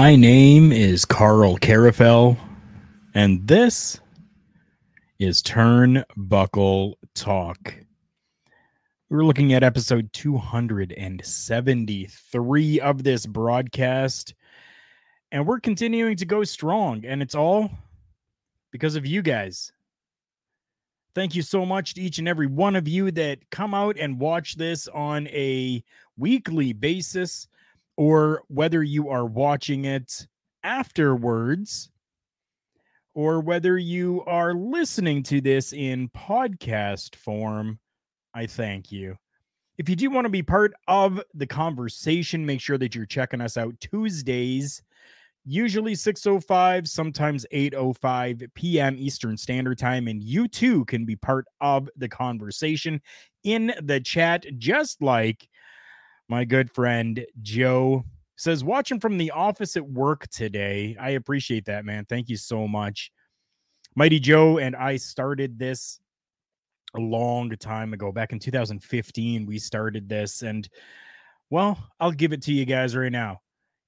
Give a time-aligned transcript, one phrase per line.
[0.00, 2.38] My name is Karl Karufel,
[3.12, 4.00] and this
[5.18, 7.74] is Turnbuckle Talk.
[9.10, 14.32] We're looking at episode 273 of this broadcast,
[15.32, 17.70] and we're continuing to go strong, and it's all
[18.72, 19.70] because of you guys.
[21.14, 24.18] Thank you so much to each and every one of you that come out and
[24.18, 25.84] watch this on a
[26.16, 27.48] weekly basis
[28.00, 30.26] or whether you are watching it
[30.62, 31.90] afterwards,
[33.14, 37.78] or whether you are listening to this in podcast form,
[38.32, 39.16] I thank you.
[39.76, 43.42] If you do want to be part of the conversation, make sure that you're checking
[43.42, 44.82] us out Tuesdays,
[45.44, 48.96] usually 6:05, sometimes 8:05 p.m.
[48.98, 53.02] Eastern Standard Time and you too can be part of the conversation
[53.44, 55.49] in the chat just like
[56.30, 58.04] my good friend Joe
[58.36, 60.96] says, watching from the office at work today.
[60.98, 62.06] I appreciate that, man.
[62.08, 63.10] Thank you so much.
[63.96, 65.98] Mighty Joe and I started this
[66.94, 68.12] a long time ago.
[68.12, 70.42] Back in 2015, we started this.
[70.42, 70.68] And
[71.50, 73.40] well, I'll give it to you guys right now.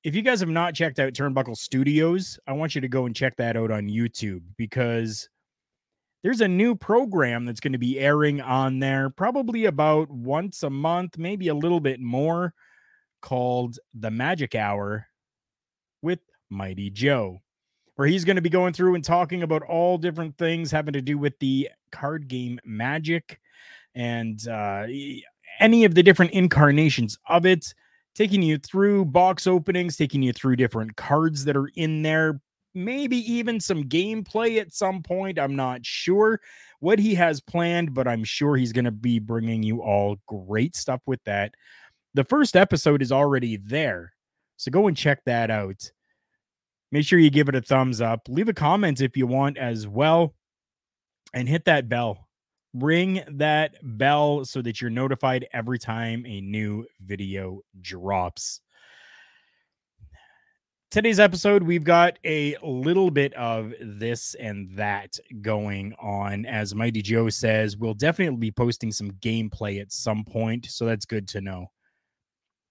[0.02, 3.14] If you guys have not checked out Turnbuckle Studios, I want you to go and
[3.14, 5.28] check that out on YouTube because
[6.22, 10.70] there's a new program that's going to be airing on there probably about once a
[10.70, 12.54] month, maybe a little bit more,
[13.20, 15.06] called The Magic Hour
[16.00, 17.42] with Mighty Joe,
[17.96, 21.02] where he's going to be going through and talking about all different things having to
[21.02, 23.40] do with the card game Magic
[23.94, 24.86] and uh,
[25.60, 27.74] any of the different incarnations of it.
[28.14, 32.42] Taking you through box openings, taking you through different cards that are in there,
[32.74, 35.38] maybe even some gameplay at some point.
[35.38, 36.40] I'm not sure
[36.80, 40.74] what he has planned, but I'm sure he's going to be bringing you all great
[40.74, 41.54] stuff with that.
[42.14, 44.12] The first episode is already there.
[44.56, 45.90] So go and check that out.
[46.90, 48.28] Make sure you give it a thumbs up.
[48.28, 50.34] Leave a comment if you want as well.
[51.32, 52.28] And hit that bell.
[52.74, 58.60] Ring that bell so that you're notified every time a new video drops
[60.92, 66.44] today's episode, we've got a little bit of this and that going on.
[66.44, 70.66] As Mighty Joe says, we'll definitely be posting some gameplay at some point.
[70.66, 71.68] So that's good to know.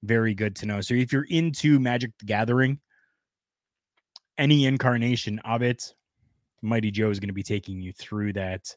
[0.04, 0.82] Very good to know.
[0.82, 2.80] So if you're into Magic the Gathering,
[4.38, 5.92] any incarnation of it,
[6.62, 8.76] Mighty Joe is going to be taking you through that.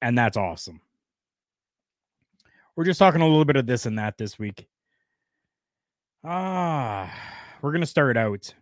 [0.00, 0.80] And that's awesome.
[2.76, 4.68] We're just talking a little bit of this and that this week.
[6.24, 7.12] Ah
[7.62, 8.52] we're going to start out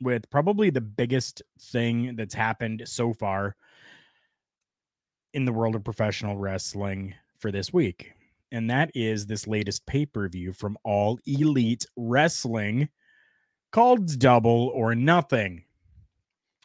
[0.00, 3.56] with probably the biggest thing that's happened so far
[5.32, 8.12] in the world of professional wrestling for this week.
[8.52, 12.88] And that is this latest pay per view from All Elite Wrestling
[13.72, 15.64] called Double or Nothing.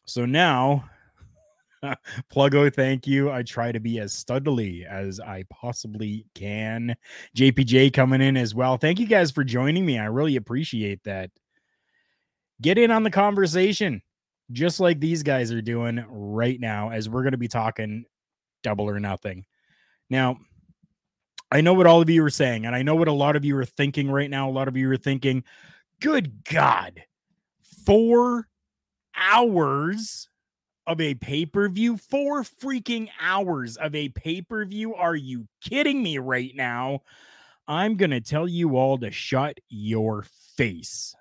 [0.05, 0.87] So now,
[2.33, 3.31] Pluggo, thank you.
[3.31, 6.95] I try to be as studly as I possibly can.
[7.35, 8.77] JPJ coming in as well.
[8.77, 9.97] Thank you guys for joining me.
[9.97, 11.31] I really appreciate that
[12.61, 14.01] get in on the conversation,
[14.51, 18.05] just like these guys are doing right now, as we're going to be talking
[18.63, 19.45] double or nothing.
[20.09, 20.37] Now,
[21.51, 23.45] I know what all of you are saying, and I know what a lot of
[23.45, 24.49] you are thinking right now.
[24.49, 25.43] A lot of you are thinking,
[25.99, 27.01] good God,
[27.85, 28.47] four
[29.15, 30.29] hours
[30.89, 31.95] of a pay per view?
[31.95, 34.95] Four freaking hours of a pay per view?
[34.95, 37.03] Are you kidding me right now?
[37.67, 40.25] I'm going to tell you all to shut your
[40.57, 41.15] face.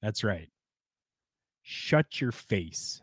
[0.00, 0.48] That's right.
[1.62, 3.02] Shut your face.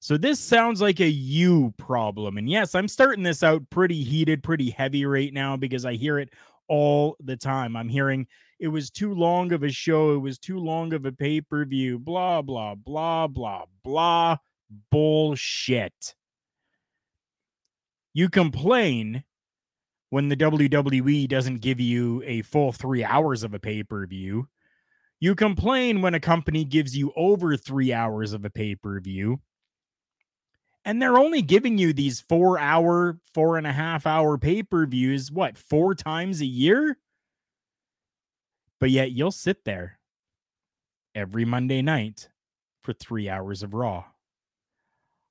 [0.00, 2.38] So this sounds like a you problem.
[2.38, 6.18] And yes, I'm starting this out pretty heated, pretty heavy right now because I hear
[6.18, 6.30] it
[6.66, 7.76] all the time.
[7.76, 8.26] I'm hearing
[8.62, 12.40] it was too long of a show, it was too long of a pay-per-view, blah
[12.40, 14.36] blah blah blah blah
[14.90, 16.14] bullshit.
[18.14, 19.24] You complain
[20.08, 24.48] when the WWE doesn't give you a full 3 hours of a pay-per-view
[25.22, 29.40] you complain when a company gives you over three hours of a pay per view,
[30.84, 34.84] and they're only giving you these four hour, four and a half hour pay per
[34.84, 36.98] views, what, four times a year?
[38.82, 40.00] But yet you'll sit there
[41.14, 42.30] every Monday night
[42.82, 44.06] for three hours of Raw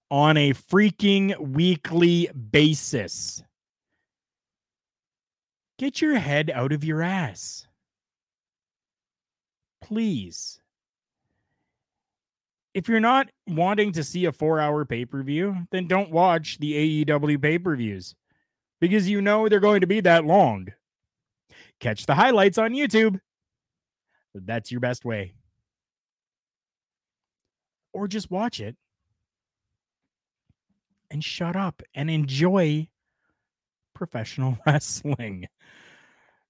[0.10, 3.44] on a freaking weekly basis.
[5.78, 7.68] Get your head out of your ass
[9.82, 10.62] please.
[12.74, 16.58] If you're not wanting to see a four hour pay per view, then don't watch
[16.60, 18.16] the AEW pay per views
[18.80, 20.70] because you know they're going to be that long.
[21.82, 23.20] Catch the highlights on YouTube.
[24.34, 25.34] That's your best way.
[27.94, 28.76] Or just watch it
[31.10, 32.88] and shut up and enjoy
[33.94, 35.48] professional wrestling.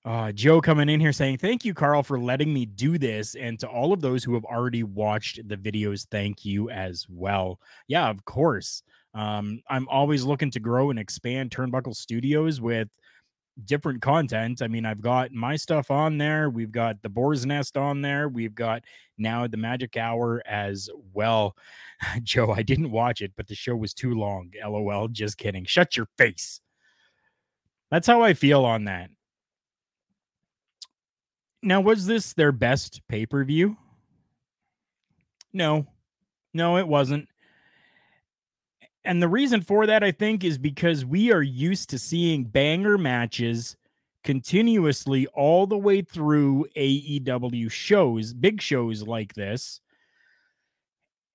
[0.04, 3.36] Uh, Joe coming in here saying, Thank you, Karl, for letting me do this.
[3.36, 7.60] And to all of those who have already watched the videos, thank you as well.
[7.88, 8.82] Yeah, of course.
[9.14, 12.90] Um, I'm always looking to grow and expand Turnbuckle Studios with
[13.66, 14.62] different content.
[14.62, 16.50] I mean, I've got my stuff on there.
[16.50, 18.30] We've got the Boar's Nest on there.
[18.30, 18.84] We've got
[19.18, 21.56] now the Magic Hour as well.
[22.24, 24.52] Joe, I didn't watch it, but the show was too long.
[24.64, 25.08] LOL.
[25.08, 25.66] Just kidding.
[25.66, 26.62] Shut your face.
[27.90, 29.10] That's how I feel on that.
[31.64, 33.78] Now, was this their best pay per view?
[35.54, 35.86] No,
[36.54, 37.28] no, it wasn't.
[39.04, 42.98] And the reason for that, I think, is because we are used to seeing banger
[42.98, 43.76] matches
[44.24, 49.82] continuously all the way through AEW shows, big shows like this.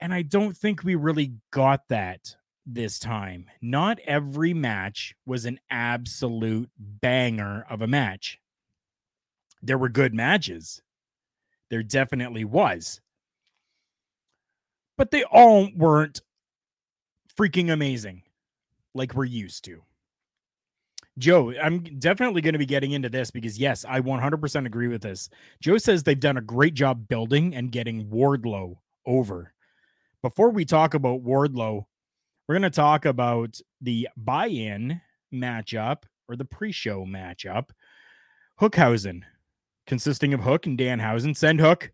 [0.01, 2.37] And I don't think we really got that
[2.67, 3.47] this time.
[3.61, 8.39] Not every match was an absolute banger of a match.
[9.63, 10.83] There were good matches.
[11.71, 13.01] There definitely was.
[14.97, 16.21] But they all weren't
[17.39, 18.23] freaking amazing
[18.95, 19.83] like we're used to.
[21.19, 25.03] Joe, I'm definitely going to be getting into this because, yes, I 100% agree with
[25.03, 25.31] this.
[25.63, 29.55] Joe says they've done a great job building and getting Wardlow over.
[30.23, 31.85] Before we talk about Wardlow,
[32.47, 35.01] we're going to talk about the buy in
[35.33, 37.71] matchup or the pre show matchup.
[38.61, 39.23] Hookhausen,
[39.87, 41.37] consisting of Hook and Danhausen.
[41.37, 41.93] Send Hook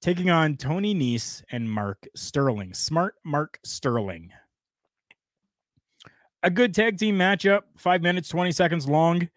[0.00, 2.74] taking on Tony Nese and Mark Sterling.
[2.74, 4.30] Smart Mark Sterling.
[6.42, 9.28] A good tag team matchup, five minutes, 20 seconds long.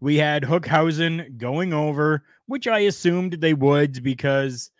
[0.00, 4.70] We had Hookhausen going over, which I assumed they would because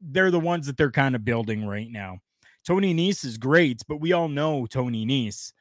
[0.00, 2.18] they're the ones that they're kind of building right now.
[2.64, 5.52] Tony Nese is great, but we all know Tony Nese.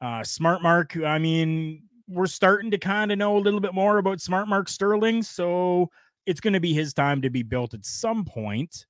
[0.00, 3.98] Uh, Smart Mark, I mean, we're starting to kind of know a little bit more
[3.98, 5.22] about Smart Mark Sterling.
[5.22, 5.90] So
[6.26, 8.86] it's going to be his time to be built at some point,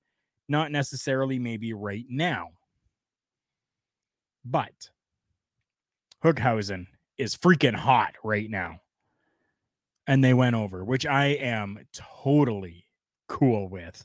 [0.48, 2.48] not necessarily maybe right now.
[4.44, 4.90] But
[6.24, 6.86] Hookhausen
[7.18, 8.80] is freaking hot right now.
[10.06, 12.86] And they went over, which I am totally
[13.28, 14.04] cool with.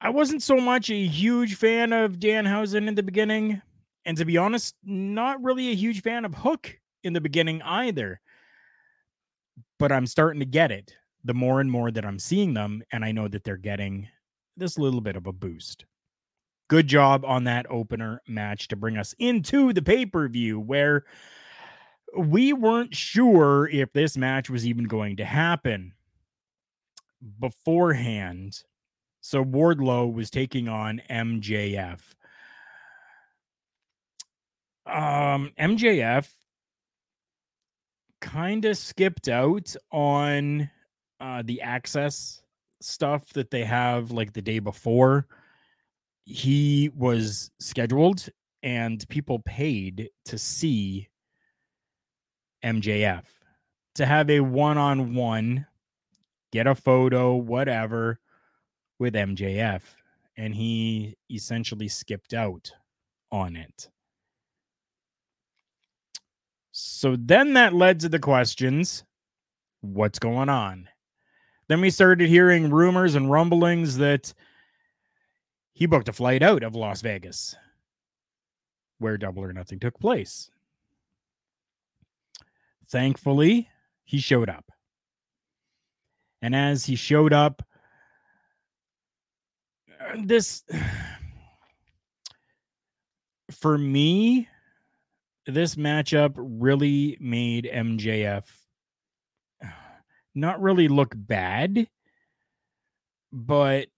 [0.00, 3.62] I wasn't so much a huge fan of Danhausen in the beginning.
[4.04, 8.20] And to be honest, not really a huge fan of Hook in the beginning either
[9.78, 12.82] but I'm starting to get it the more and more that I'm seeing them.
[12.92, 14.08] And I know that they're getting
[14.56, 15.84] this little bit of a boost.
[16.68, 21.04] Good job on that opener match to bring us into the pay per view where
[22.16, 25.92] we weren't sure if this match was even going to happen
[27.40, 28.62] beforehand.
[29.20, 32.00] So Wardlow was taking on MJF.
[34.86, 36.28] Um, MJF
[38.24, 40.70] kind of skipped out on
[41.20, 42.42] uh, the access
[42.80, 45.26] stuff that they have like the day before.
[46.24, 48.26] He was scheduled
[48.62, 51.10] and people paid to see
[52.64, 53.24] MJF
[53.96, 55.66] to have a one on one,
[56.50, 58.18] get a photo, whatever,
[58.98, 59.82] with MJF.
[60.38, 62.72] And he essentially skipped out
[63.30, 63.90] on it.
[66.76, 69.04] So then that led to the questions
[69.80, 70.88] what's going on?
[71.68, 74.34] Then we started hearing rumors and rumblings that
[75.72, 77.54] he booked a flight out of Las Vegas,
[78.98, 80.50] where Double or Nothing took place.
[82.88, 83.68] Thankfully,
[84.02, 84.72] he showed up.
[86.42, 87.62] And as he showed up,
[90.00, 90.64] uh, this,
[93.52, 94.48] for me,
[95.46, 98.44] this matchup really made MJF
[100.34, 101.88] not really look bad,
[103.32, 103.88] but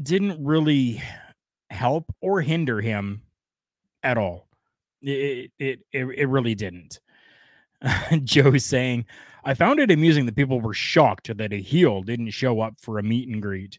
[0.00, 1.02] didn't really
[1.70, 3.22] help or hinder him
[4.02, 4.48] at all.
[5.02, 7.00] It it it, it really didn't.
[8.24, 9.06] Joe saying,
[9.44, 12.98] I found it amusing that people were shocked that a heel didn't show up for
[12.98, 13.78] a meet and greet.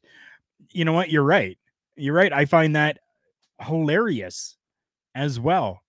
[0.71, 1.09] You know what?
[1.11, 1.57] You're right.
[1.95, 2.33] You're right.
[2.33, 2.99] I find that
[3.59, 4.57] hilarious
[5.13, 5.83] as well.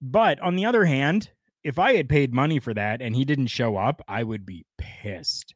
[0.00, 1.30] But on the other hand,
[1.64, 4.66] if I had paid money for that and he didn't show up, I would be
[4.78, 5.54] pissed.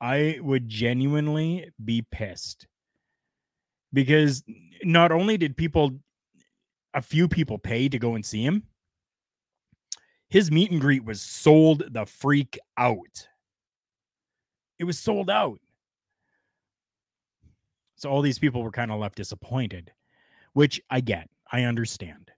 [0.00, 2.66] I would genuinely be pissed.
[3.92, 4.44] Because
[4.84, 5.98] not only did people,
[6.92, 8.64] a few people pay to go and see him,
[10.28, 13.28] his meet and greet was sold the freak out.
[14.78, 15.58] It was sold out.
[17.96, 19.92] So all these people were kind of left disappointed,
[20.52, 21.30] which I get.
[21.50, 22.30] I understand.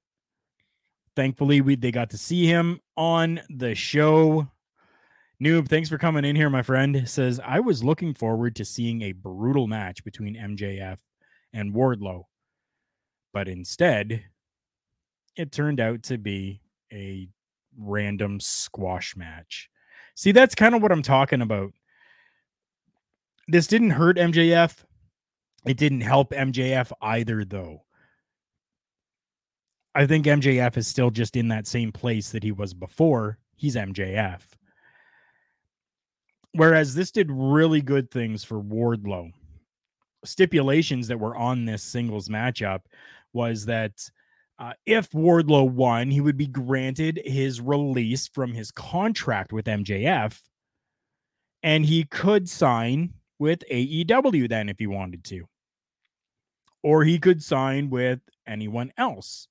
[1.18, 4.46] Thankfully, we they got to see him on the show.
[5.42, 7.08] Noob, thanks for coming in here, my friend.
[7.08, 10.98] Says I was looking forward to seeing a brutal match between MJF
[11.52, 12.22] and Wardlow,
[13.32, 14.26] but instead,
[15.34, 16.60] it turned out to be
[16.92, 17.28] a
[17.76, 19.68] random squash match.
[20.14, 21.72] See, that's kind of what I'm talking about.
[23.48, 24.84] This didn't hurt MJF.
[25.66, 27.82] It didn't help MJF either, though.
[29.98, 33.36] I think MJF is still just in that same place that he was before.
[33.56, 34.42] He's MJF.
[36.52, 39.32] Whereas this did really good things for Wardlow.
[40.24, 42.82] Stipulations that were on this singles matchup
[43.32, 44.08] was that
[44.60, 50.38] uh, if Wardlow won, he would be granted his release from his contract with MJF,
[51.64, 55.48] and he could sign with AEW then if he wanted to.
[56.84, 59.48] Or he could sign with anyone else.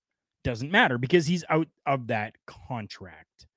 [0.48, 3.48] Doesn't matter because he's out of that contract.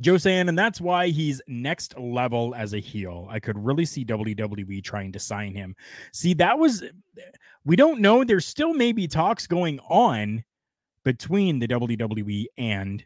[0.00, 3.28] Joe saying, and that's why he's next level as a heel.
[3.30, 5.76] I could really see WWE trying to sign him.
[6.14, 6.82] See, that was,
[7.62, 8.24] we don't know.
[8.24, 10.44] There's still maybe talks going on
[11.04, 13.04] between the WWE and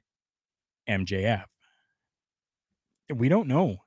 [0.89, 1.43] MJF.
[3.13, 3.79] We don't know,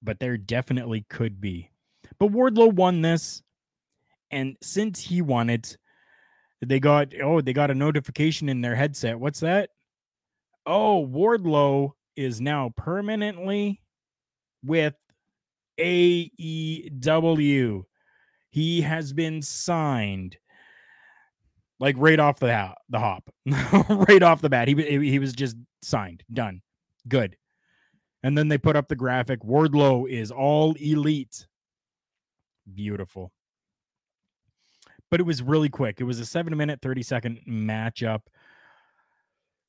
[0.00, 1.72] but there definitely could be.
[2.20, 3.42] But Wardlow won this.
[4.30, 5.76] And since he won it,
[6.60, 9.18] they got, oh, they got a notification in their headset.
[9.18, 9.70] What's that?
[10.66, 13.80] Oh, Wardlow is now permanently
[14.64, 14.94] with
[15.78, 17.84] AEW.
[18.50, 20.36] He has been signed
[21.78, 23.30] like right off the hop, the hop,
[24.08, 24.68] right off the bat.
[24.68, 26.60] He he was just signed, done,
[27.08, 27.36] good.
[28.22, 29.40] And then they put up the graphic.
[29.40, 31.46] Wardlow is all elite.
[32.72, 33.32] Beautiful.
[35.10, 36.00] But it was really quick.
[36.00, 38.20] It was a seven minute, 30 second matchup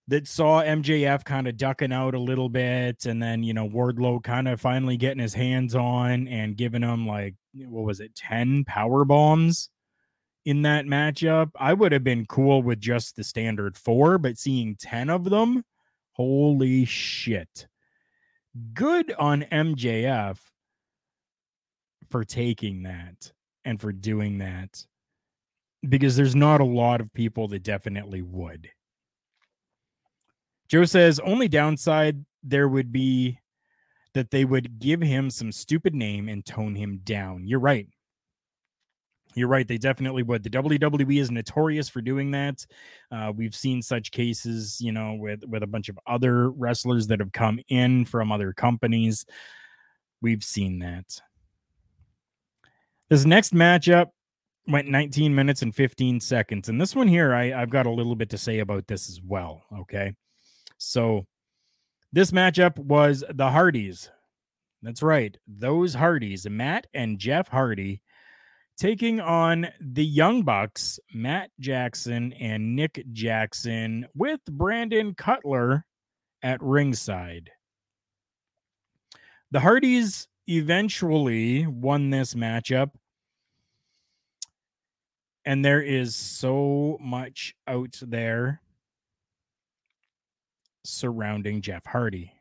[0.08, 4.24] that saw MJF kind of ducking out a little bit, and then you know Wardlow
[4.24, 8.64] kind of finally getting his hands on and giving him like what was it, ten
[8.66, 9.70] power bombs
[10.46, 11.52] in that matchup.
[11.56, 15.64] I would have been cool with just the standard four, but seeing ten of them,
[16.12, 17.68] holy shit!
[18.74, 20.38] Good on MJF
[22.10, 23.32] for taking that
[23.64, 24.86] and for doing that
[25.88, 28.70] because there's not a lot of people that definitely would.
[30.68, 33.40] Joe says only downside there would be
[34.14, 37.48] that they would give him some stupid name and tone him down.
[37.48, 37.88] You're right.
[39.34, 39.68] You're right.
[39.68, 40.44] They definitely would.
[40.44, 42.66] The WWE is notorious for doing that.
[43.12, 47.20] Uh, we've seen such cases, you know, with with a bunch of other wrestlers that
[47.20, 49.26] have come in from other companies.
[50.22, 51.22] We've seen that.
[53.10, 54.08] This next matchup
[54.68, 58.16] went 19 minutes and 15 seconds, and this one here, I, I've got a little
[58.16, 59.64] bit to say about this as well.
[59.80, 60.16] Okay.
[60.78, 61.26] So
[62.14, 64.10] this matchup was the Hardys.
[64.82, 65.38] That's right.
[65.48, 68.02] Those Hardys, Matt and Jeff Hardy,
[68.78, 75.86] taking on the Young Bucks, Matt Jackson and Nick Jackson, with Brandon Cutler
[76.42, 77.52] at ringside.
[79.52, 82.90] The Hardys eventually won this matchup.
[85.46, 88.62] And there is so much out there
[90.84, 92.34] surrounding Jeff Hardy.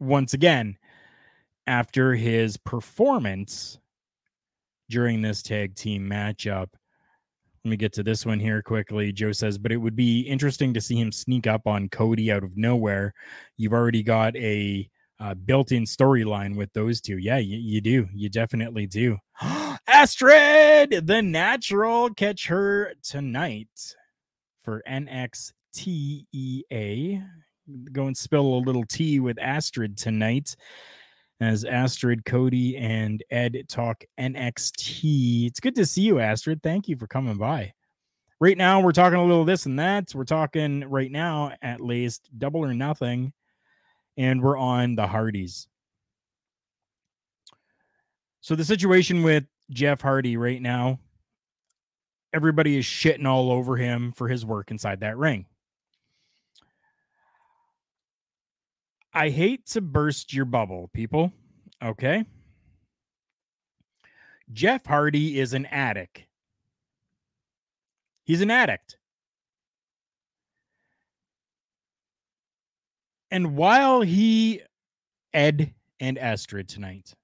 [0.00, 0.76] Once again,
[1.66, 3.78] after his performance
[4.90, 6.68] during this tag team matchup,
[7.64, 9.12] let me get to this one here quickly.
[9.12, 12.44] Joe says, but it would be interesting to see him sneak up on Cody out
[12.44, 13.14] of nowhere.
[13.56, 17.16] You've already got a uh, built-in storyline with those two.
[17.16, 18.08] Yeah, you, you do.
[18.12, 19.16] You definitely do.
[19.86, 23.94] Astrid, the natural, catch her tonight
[24.62, 27.22] for NXT T E A.
[27.92, 30.54] Go and spill a little tea with Astrid tonight
[31.40, 35.46] as Astrid, Cody, and Ed talk NXT.
[35.46, 36.62] It's good to see you, Astrid.
[36.62, 37.72] Thank you for coming by.
[38.40, 40.14] Right now, we're talking a little this and that.
[40.14, 43.32] We're talking right now, at least, double or nothing.
[44.16, 45.66] And we're on the Hardys.
[48.40, 50.98] So, the situation with Jeff Hardy right now,
[52.32, 55.46] everybody is shitting all over him for his work inside that ring.
[59.12, 61.32] I hate to burst your bubble, people.
[61.82, 62.24] Okay.
[64.52, 66.24] Jeff Hardy is an addict.
[68.24, 68.96] He's an addict.
[73.30, 74.62] And while he,
[75.32, 77.14] Ed and Astrid tonight,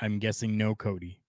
[0.00, 1.19] I'm guessing no Cody.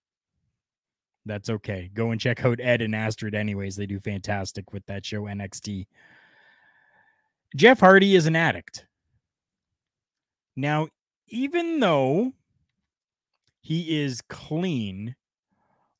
[1.24, 1.90] That's okay.
[1.94, 3.76] Go and check out Ed and Astrid, anyways.
[3.76, 5.86] They do fantastic with that show, NXT.
[7.54, 8.86] Jeff Hardy is an addict.
[10.56, 10.88] Now,
[11.28, 12.32] even though
[13.60, 15.14] he is clean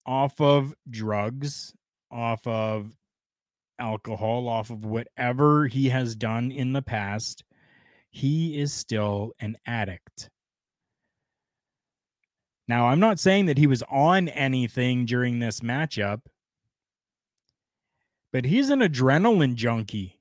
[0.04, 1.72] off of drugs,
[2.10, 2.92] off of
[3.78, 7.44] alcohol, off of whatever he has done in the past,
[8.10, 10.30] he is still an addict.
[12.68, 16.22] Now, I'm not saying that he was on anything during this matchup,
[18.32, 20.20] but he's an adrenaline junkie.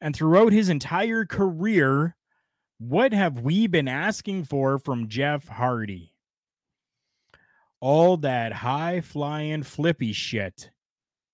[0.00, 2.16] And throughout his entire career,
[2.78, 6.14] what have we been asking for from Jeff Hardy?
[7.80, 10.70] All that high flying flippy shit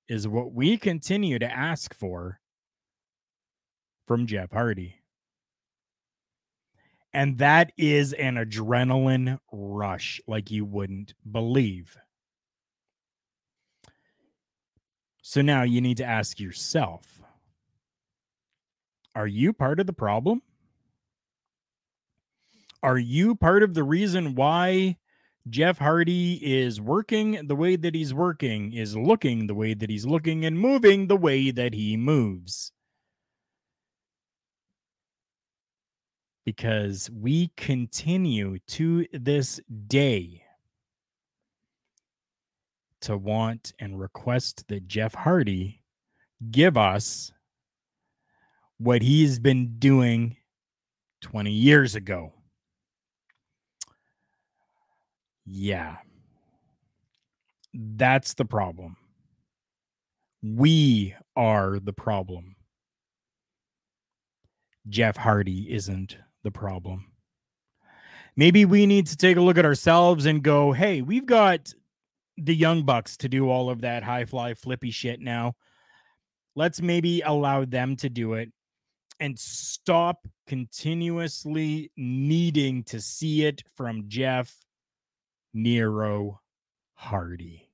[0.08, 2.40] is what we continue to ask for
[4.06, 4.97] from Jeff Hardy.
[7.12, 11.96] And that is an adrenaline rush like you wouldn't believe.
[15.22, 17.20] So now you need to ask yourself
[19.14, 20.42] Are you part of the problem?
[22.82, 24.96] Are you part of the reason why
[25.50, 30.06] Jeff Hardy is working the way that he's working, is looking the way that he's
[30.06, 32.72] looking, and moving the way that he moves?
[36.48, 40.42] Because we continue to this day
[43.02, 45.82] to want and request that Jeff Hardy
[46.50, 47.30] give us
[48.78, 50.38] what he's been doing
[51.20, 52.32] 20 years ago.
[55.44, 55.96] Yeah.
[57.74, 58.96] That's the problem.
[60.42, 62.56] We are the problem.
[64.88, 67.06] Jeff Hardy isn't the problem.
[68.36, 71.72] Maybe we need to take a look at ourselves and go, hey, we've got
[72.36, 75.56] the Young Bucks to do all of that high fly flippy shit now.
[76.54, 78.52] Let's maybe allow them to do it
[79.20, 84.54] and stop continuously needing to see it from Jeff
[85.52, 86.40] Nero
[86.94, 87.68] Hardy.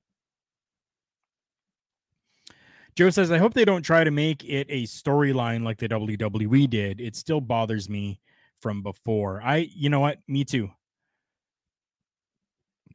[2.95, 6.69] Joe says, I hope they don't try to make it a storyline like the WWE
[6.69, 7.01] did.
[7.01, 8.21] It still bothers me
[8.65, 9.43] from before.
[9.43, 10.17] I, you know what?
[10.27, 10.71] Me too.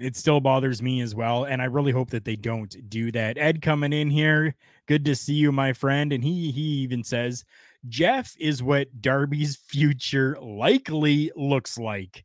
[0.01, 1.45] It still bothers me as well.
[1.45, 3.39] And I really hope that they don't do that.
[3.39, 4.57] Ed coming in here.
[4.89, 6.13] Good to see you, my friend.
[6.13, 7.45] And he he even says,
[7.87, 12.25] Jeff is what Darby's future likely looks like.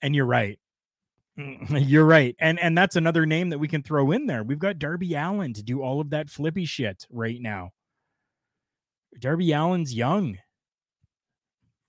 [0.00, 0.60] And you're right.
[1.36, 2.36] Mm, you're right.
[2.38, 4.44] And and that's another name that we can throw in there.
[4.44, 7.72] We've got Darby Allin to do all of that flippy shit right now.
[9.18, 10.38] Darby Allin's young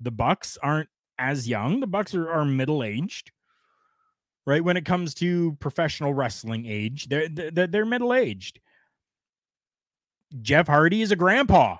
[0.03, 1.79] the Bucks aren't as young.
[1.79, 3.31] The Bucks are, are middle aged,
[4.45, 4.63] right?
[4.63, 8.59] When it comes to professional wrestling age, they're they're, they're middle aged.
[10.41, 11.77] Jeff Hardy is a grandpa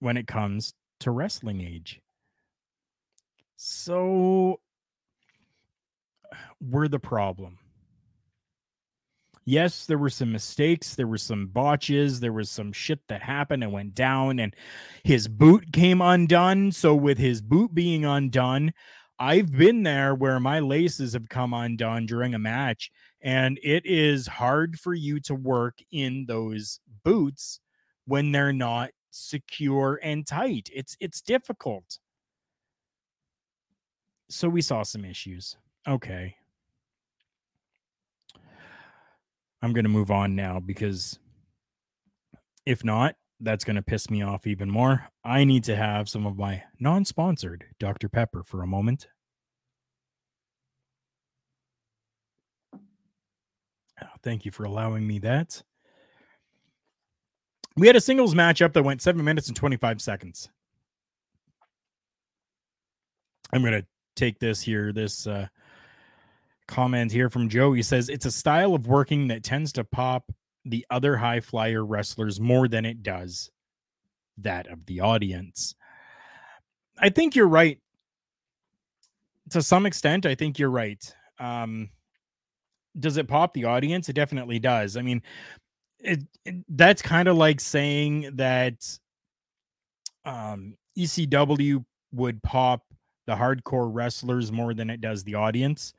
[0.00, 2.00] when it comes to wrestling age.
[3.56, 4.60] So
[6.32, 7.58] uh, we're the problem
[9.46, 13.62] yes, there were some mistakes, there were some botches, there was some shit that happened
[13.62, 14.54] and went down, and
[15.04, 16.72] his boot came undone.
[16.72, 18.72] So, with his boot being undone,
[19.18, 22.90] I've been there where my laces have come undone during a match,
[23.22, 27.60] and it is hard for you to work in those boots
[28.06, 30.68] when they're not secure and tight.
[30.74, 31.98] It's it's difficult.
[34.28, 35.56] So we saw some issues.
[35.88, 36.36] Okay.
[39.62, 41.18] I'm going to move on now because
[42.64, 45.08] if not, that's going to piss me off even more.
[45.24, 48.08] I need to have some of my non sponsored Dr.
[48.08, 49.08] Pepper for a moment.
[54.02, 55.62] Oh, thank you for allowing me that.
[57.76, 60.48] We had a singles matchup that went seven minutes and 25 seconds.
[63.52, 65.46] I'm going to take this here, this uh,
[66.66, 67.72] comment here from Joe.
[67.72, 70.32] He says it's a style of working that tends to pop
[70.64, 73.50] the other high flyer wrestlers more than it does
[74.38, 75.74] that of the audience.
[76.98, 77.78] I think you're right.
[79.50, 81.02] To some extent, I think you're right.
[81.38, 81.90] Um,
[82.98, 84.08] does it pop the audience?
[84.08, 84.96] It definitely does.
[84.96, 85.22] I mean,
[86.00, 88.98] it, it that's kind of like saying that
[90.24, 92.82] um, ECW would pop
[93.26, 95.92] the hardcore wrestlers more than it does the audience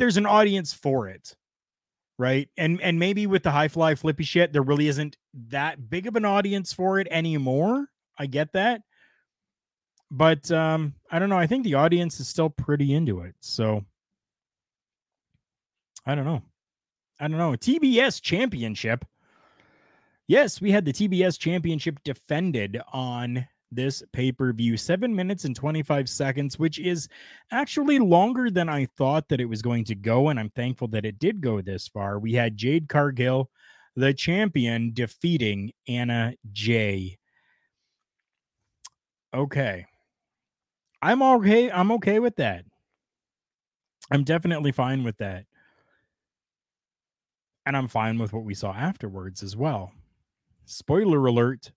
[0.00, 1.36] there's an audience for it
[2.20, 2.50] right?
[2.58, 5.16] And and maybe with the high fly flippy shit, there really isn't
[5.48, 7.86] that big of an audience for it anymore.
[8.18, 8.82] I get that.
[10.10, 11.38] But um, I don't know.
[11.38, 13.34] I think the audience is still pretty into it.
[13.40, 13.86] So
[16.04, 16.42] I don't know.
[17.18, 17.52] I don't know.
[17.52, 19.06] TBS championship.
[20.26, 24.76] Yes, we had the TBS championship defended on this pay per view.
[24.76, 27.08] Seven minutes and 25 seconds, which is
[27.50, 30.28] actually longer than I thought that it was going to go.
[30.28, 32.18] And I'm thankful that it did go this far.
[32.18, 33.50] We had Jade Cargill,
[33.96, 37.18] the champion, defeating Anna Jay.
[39.32, 39.86] Okay.
[41.02, 41.70] I'm okay.
[41.70, 42.64] I'm okay with that.
[44.10, 45.44] I'm definitely fine with that.
[47.66, 49.92] And I'm fine with what we saw afterwards as well.
[50.64, 51.70] Spoiler alert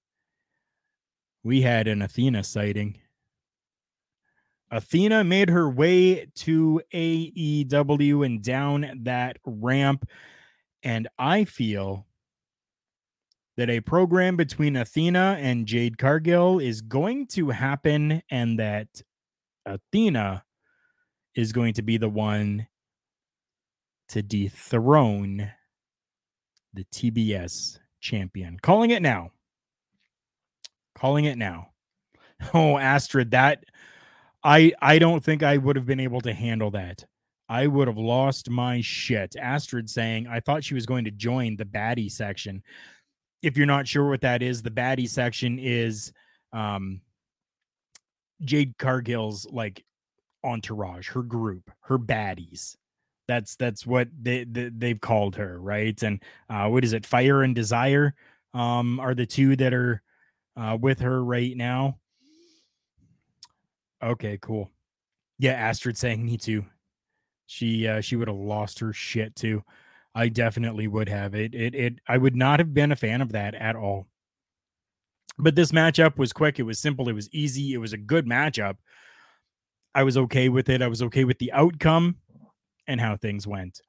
[1.44, 3.00] we had an Athena sighting.
[4.72, 10.10] Athena made her way to AEW and down that ramp.
[10.82, 12.08] And I feel
[13.56, 18.88] that a program between Athena and Jade Cargill is going to happen, and that
[19.66, 20.44] Athena
[21.36, 22.68] is going to be the one
[24.10, 25.52] to dethrone
[26.74, 28.58] the TBS champion.
[28.60, 29.32] Calling it now.
[30.96, 31.70] Calling it now.
[32.54, 33.64] Oh, Astrid, that
[34.44, 37.06] I I don't think I would have been able to handle that.
[37.48, 39.36] I would have lost my shit.
[39.38, 42.62] Astrid saying I thought she was going to join the baddie section.
[43.42, 46.12] If you're not sure what that is, the baddie section is
[46.52, 47.00] um
[48.44, 49.86] Jade Cargill's like
[50.44, 52.76] entourage, her group, her baddies.
[53.28, 56.02] That's that's what they, they they've called her, right?
[56.04, 57.06] And uh what is it?
[57.06, 58.16] Fire and Desire
[58.54, 60.03] um are the two that are
[60.58, 62.00] uh, with her right now.
[64.04, 64.70] Okay, cool.
[65.40, 66.66] Yeah, Astrid saying me too.
[67.48, 69.64] She uh, she would have lost her shit too.
[70.16, 71.36] I definitely would have.
[71.36, 74.08] It it it I would not have been a fan of that at all.
[75.38, 78.28] But this matchup was quick, it was simple, it was easy, it was a good
[78.28, 78.76] matchup.
[79.96, 80.82] I was okay with it.
[80.82, 82.18] I was okay with the outcome
[82.88, 83.80] and how things went.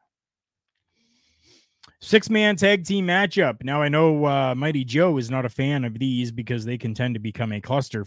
[2.00, 3.62] Six man tag team matchup.
[3.62, 6.94] Now, I know uh, Mighty Joe is not a fan of these because they can
[6.94, 8.04] tend to become a cluster.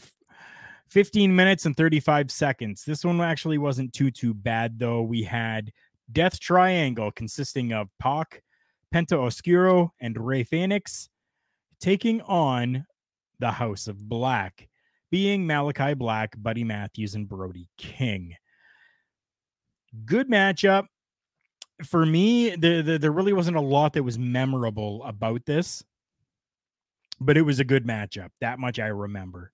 [0.89, 2.83] 15 minutes and 35 seconds.
[2.85, 5.01] This one actually wasn't too, too bad, though.
[5.01, 5.71] We had
[6.11, 8.41] Death Triangle consisting of Pac,
[8.93, 11.09] Penta Oscuro, and Rey Fenix
[11.79, 12.85] taking on
[13.39, 14.67] the House of Black,
[15.11, 18.35] being Malachi Black, Buddy Matthews, and Brody King.
[20.05, 20.85] Good matchup
[21.83, 25.83] for me, the, the, there really wasn't a lot that was memorable about this,
[27.19, 28.29] but it was a good matchup.
[28.41, 29.51] That much I remember.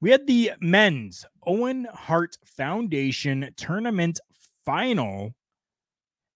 [0.00, 4.20] We had the men's Owen Hart Foundation tournament
[4.64, 5.34] final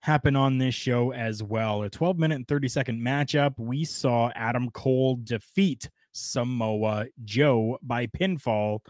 [0.01, 1.83] happen on this show as well.
[1.83, 3.55] A 12 minute and 30 second matchup.
[3.59, 8.81] We saw Adam Cole defeat Samoa Joe by pinfall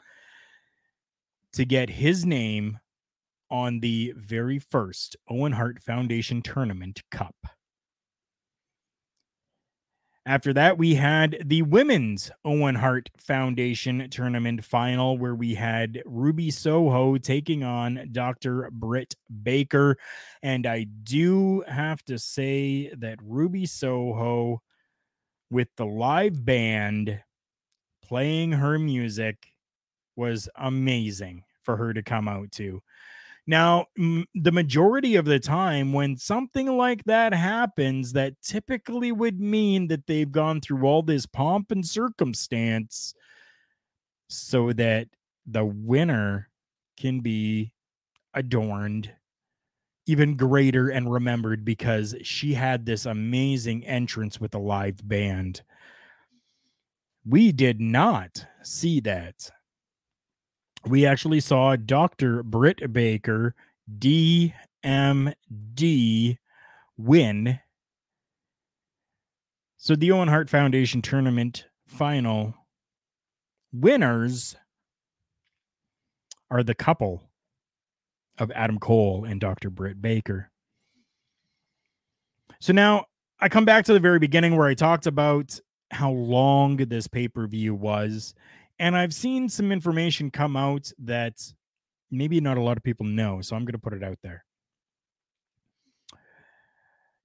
[1.54, 2.78] to get his name
[3.50, 7.34] on the very first Owen Hart Foundation Tournament Cup.
[10.28, 16.50] After that, we had the women's Owen Hart Foundation tournament final, where we had Ruby
[16.50, 18.68] Soho taking on Dr.
[18.70, 19.96] Britt Baker.
[20.42, 24.60] And I do have to say that Ruby Soho,
[25.50, 27.22] with the live band
[28.02, 29.46] playing her music,
[30.14, 32.82] was amazing for her to come out to.
[33.48, 39.40] Now, m- the majority of the time, when something like that happens, that typically would
[39.40, 43.14] mean that they've gone through all this pomp and circumstance
[44.28, 45.08] so that
[45.46, 46.50] the winner
[46.98, 47.72] can be
[48.34, 49.12] adorned
[50.06, 55.62] even greater and remembered because she had this amazing entrance with a live band.
[57.24, 59.50] We did not see that
[60.86, 62.42] we actually saw Dr.
[62.42, 63.54] Britt Baker,
[63.98, 64.54] DMD,
[66.96, 67.60] win.
[69.76, 72.54] So the Owen Hart Foundation tournament final
[73.72, 74.56] winners
[76.50, 77.22] are the couple
[78.38, 79.70] of Adam Cole and Dr.
[79.70, 80.50] Britt Baker.
[82.60, 83.06] So now
[83.40, 85.58] I come back to the very beginning where I talked about
[85.90, 88.34] how long this pay per view was
[88.78, 91.34] and I've seen some information come out that
[92.10, 93.40] maybe not a lot of people know.
[93.40, 94.44] So I'm going to put it out there.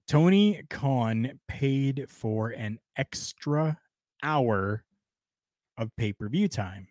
[0.06, 3.78] Tony Khan paid for an extra
[4.22, 4.84] hour
[5.78, 6.88] of pay per view time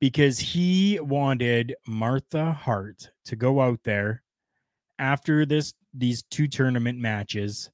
[0.00, 4.22] because he wanted Martha Hart to go out there
[4.98, 7.70] after this these two tournament matches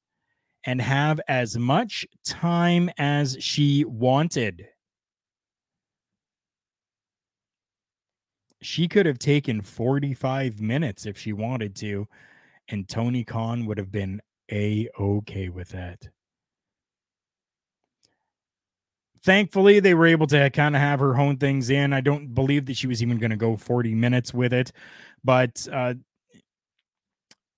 [0.64, 4.66] and have as much time as she wanted.
[8.62, 12.06] She could have taken 45 minutes if she wanted to,
[12.68, 14.20] and Tony Khan would have been
[14.50, 16.08] a okay with that.
[19.22, 21.92] Thankfully, they were able to kind of have her hone things in.
[21.92, 24.72] I don't believe that she was even going to go 40 minutes with it,
[25.22, 25.94] but uh,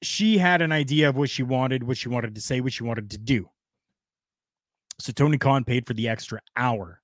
[0.02, 2.82] she had an idea of what she wanted, what she wanted to say, what she
[2.82, 3.48] wanted to do.
[4.98, 7.01] So Tony Khan paid for the extra hour,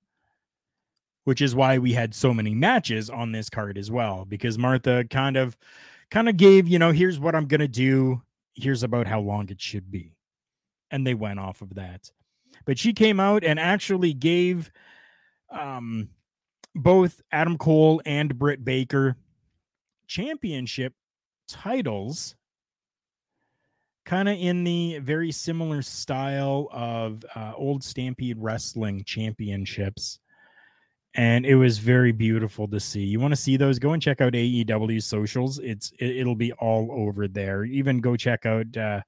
[1.29, 5.05] which is why we had so many matches on this card as well, because Martha
[5.11, 5.55] kind of
[6.09, 8.23] kind of gave, you know, here's what I'm going to do,
[8.55, 10.15] here's about how long it should be.
[10.89, 12.09] And they went off of that.
[12.65, 14.71] But she came out and actually gave
[15.51, 16.09] um
[16.73, 19.15] both Adam Cole and Britt Baker
[20.07, 20.95] championship
[21.47, 22.33] titles
[24.03, 30.17] kind of in the very similar style of uh, old Stampede Wrestling championships.
[31.15, 33.03] And it was very beautiful to see.
[33.03, 33.79] You want to see those?
[33.79, 35.59] Go and check out AEW socials.
[35.59, 37.65] It's it, will be all over there.
[37.65, 39.01] Even go check out uh,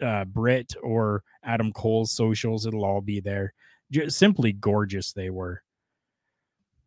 [0.00, 2.66] uh, Britt or Adam Cole's socials.
[2.66, 3.52] It'll all be there.
[3.90, 5.62] Just simply gorgeous they were.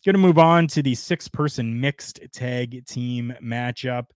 [0.05, 4.07] Going to move on to the six person mixed tag team matchup.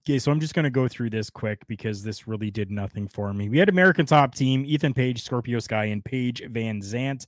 [0.00, 3.08] Okay, so I'm just going to go through this quick because this really did nothing
[3.08, 3.48] for me.
[3.48, 7.26] We had American Top Team, Ethan Page, Scorpio Sky, and Paige Van Zant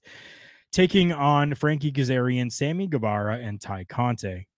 [0.74, 4.48] taking on Frankie Kazarian, Sammy Guevara, and Tay Conti.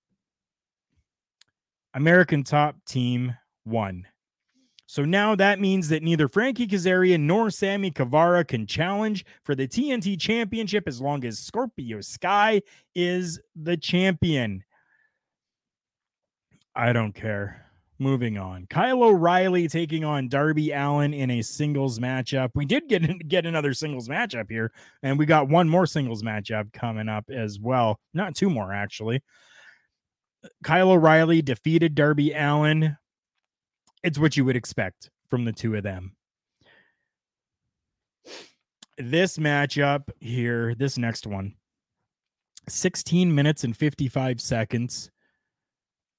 [1.92, 4.06] American Top Team won.
[4.86, 9.68] So now that means that neither Frankie Kazarian nor Sammy Guevara can challenge for the
[9.68, 12.62] TNT Championship as long as Scorpio Sky
[12.94, 14.64] is the champion.
[16.74, 17.65] I don't care.
[17.98, 22.50] Moving on, Kyle O'Reilly taking on Darby Allin in a singles matchup.
[22.54, 24.70] We did get get another singles matchup here,
[25.02, 27.98] and we got one more singles matchup coming up as well.
[28.12, 29.22] Not two more actually.
[30.62, 32.98] Kyle O'Reilly defeated Darby Allin.
[34.02, 36.12] It's what you would expect from the two of them.
[38.98, 41.54] This matchup here, this next one,
[42.68, 45.10] 16 minutes and 55 seconds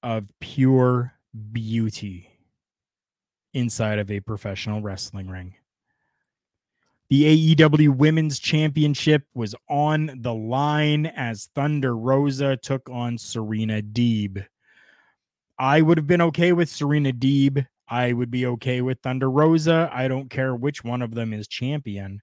[0.02, 1.12] of pure
[1.52, 2.30] beauty
[3.54, 5.54] inside of a professional wrestling ring.
[7.10, 14.44] The AEW Women's Championship was on the line as Thunder Rosa took on Serena Deeb.
[15.58, 17.66] I would have been okay with Serena Deeb.
[17.88, 19.90] I would be okay with Thunder Rosa.
[19.90, 22.20] I don't care which one of them is champion.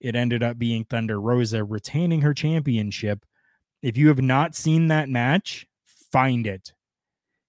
[0.00, 3.24] It ended up being Thunder Rosa retaining her championship.
[3.82, 5.64] If you have not seen that match,
[6.10, 6.72] find it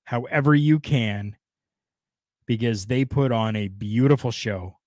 [0.07, 1.35] however you can
[2.45, 4.77] because they put on a beautiful show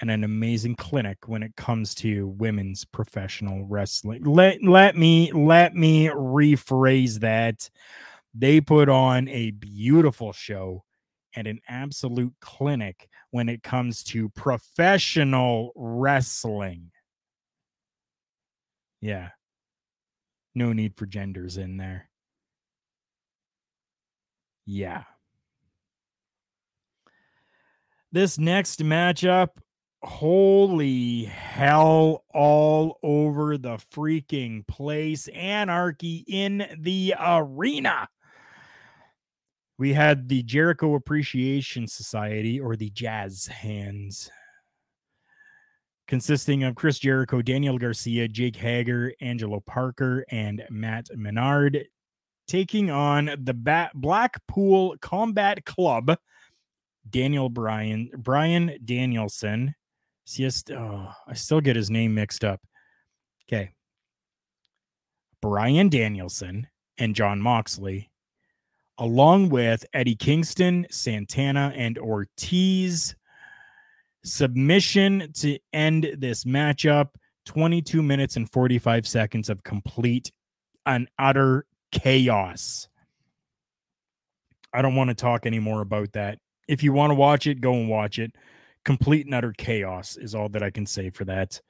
[0.00, 4.22] and an amazing clinic when it comes to women's professional wrestling.
[4.22, 7.68] Let let me let me rephrase that.
[8.32, 10.84] They put on a beautiful show
[11.34, 16.92] and an absolute clinic when it comes to professional wrestling.
[19.00, 19.30] Yeah.
[20.54, 22.09] No need for genders in there.
[24.66, 25.04] Yeah.
[28.12, 29.50] This next matchup,
[30.02, 35.28] holy hell, all over the freaking place.
[35.28, 38.08] Anarchy in the arena.
[39.78, 44.30] We had the Jericho Appreciation Society, or the Jazz Hands,
[46.06, 51.86] consisting of Chris Jericho, Daniel Garcia, Jake Hager, Angelo Parker, and Matt Menard
[52.50, 56.16] taking on the Bat Blackpool Combat Club.
[57.08, 59.74] Daniel Bryan, Bryan Danielson.
[60.24, 62.60] See, oh, I still get his name mixed up.
[63.46, 63.70] Okay.
[65.40, 66.66] Bryan Danielson
[66.98, 68.10] and Jon Moxley,
[68.98, 73.14] along with Eddie Kingston, Santana, and Ortiz.
[74.24, 77.10] Submission to end this matchup
[77.46, 80.30] 22 minutes and 45 seconds of complete
[80.84, 82.88] and utter chaos.
[84.72, 86.38] I don't want to talk anymore about that.
[86.68, 88.32] If you want to watch it, go and watch it.
[88.84, 91.60] Complete and utter chaos is all that I can say for that.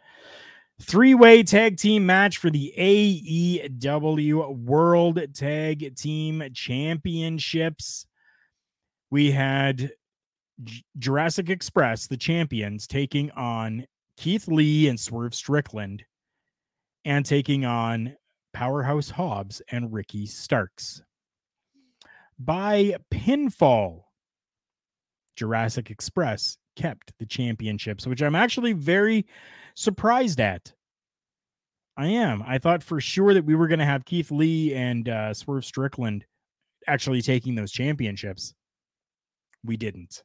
[0.82, 8.06] Three way tag team match for the AEW World Tag Team Championships.
[9.10, 9.92] We had
[10.62, 16.04] J- Jurassic Express, the champions, taking on Keith Lee and Swerve Strickland,
[17.04, 18.16] and taking on
[18.52, 21.02] Powerhouse Hobbs and Ricky Starks.
[22.38, 24.04] By pinfall,
[25.36, 29.26] Jurassic Express kept the championships, which I'm actually very
[29.74, 30.72] surprised at.
[31.96, 32.42] I am.
[32.46, 35.64] I thought for sure that we were going to have Keith Lee and uh, Swerve
[35.64, 36.24] Strickland
[36.86, 38.54] actually taking those championships.
[39.64, 40.22] We didn't.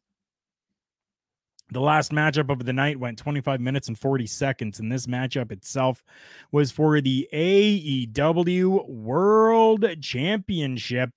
[1.71, 5.51] The last matchup of the night went 25 minutes and 40 seconds, and this matchup
[5.51, 6.04] itself
[6.51, 11.10] was for the AEW World Championship,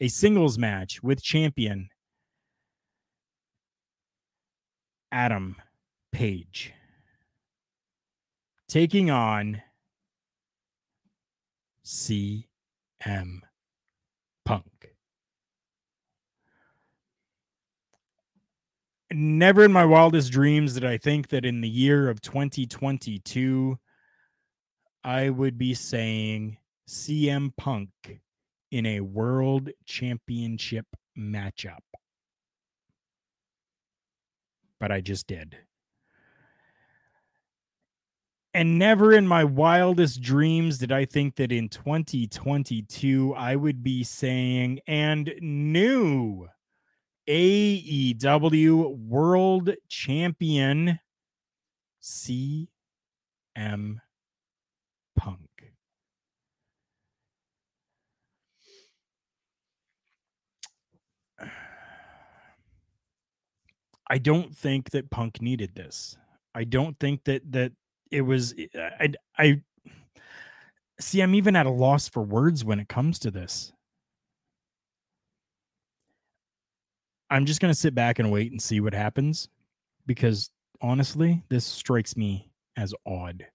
[0.00, 1.90] a singles match with champion
[5.12, 5.56] Adam
[6.12, 6.74] Page
[8.68, 9.62] taking on
[11.84, 12.44] CM
[14.44, 14.77] Punk.
[19.10, 23.78] Never in my wildest dreams did I think that in the year of 2022,
[25.02, 27.88] I would be saying CM Punk
[28.70, 30.86] in a world championship
[31.18, 31.78] matchup.
[34.78, 35.56] But I just did.
[38.52, 44.04] And never in my wildest dreams did I think that in 2022 I would be
[44.04, 46.48] saying, and new
[47.28, 50.98] AEW World Champion
[52.02, 52.68] CM
[55.16, 55.40] Punk.
[64.10, 66.16] I don't think that Punk needed this.
[66.54, 67.72] I don't think that that
[68.10, 68.66] it was eh,
[68.98, 69.62] I I
[71.00, 73.72] see I'm even at a loss for words when it comes to this.
[77.30, 79.48] I'm just going to sit back and wait and see what happens
[80.06, 83.46] because honestly, this strikes me as odd.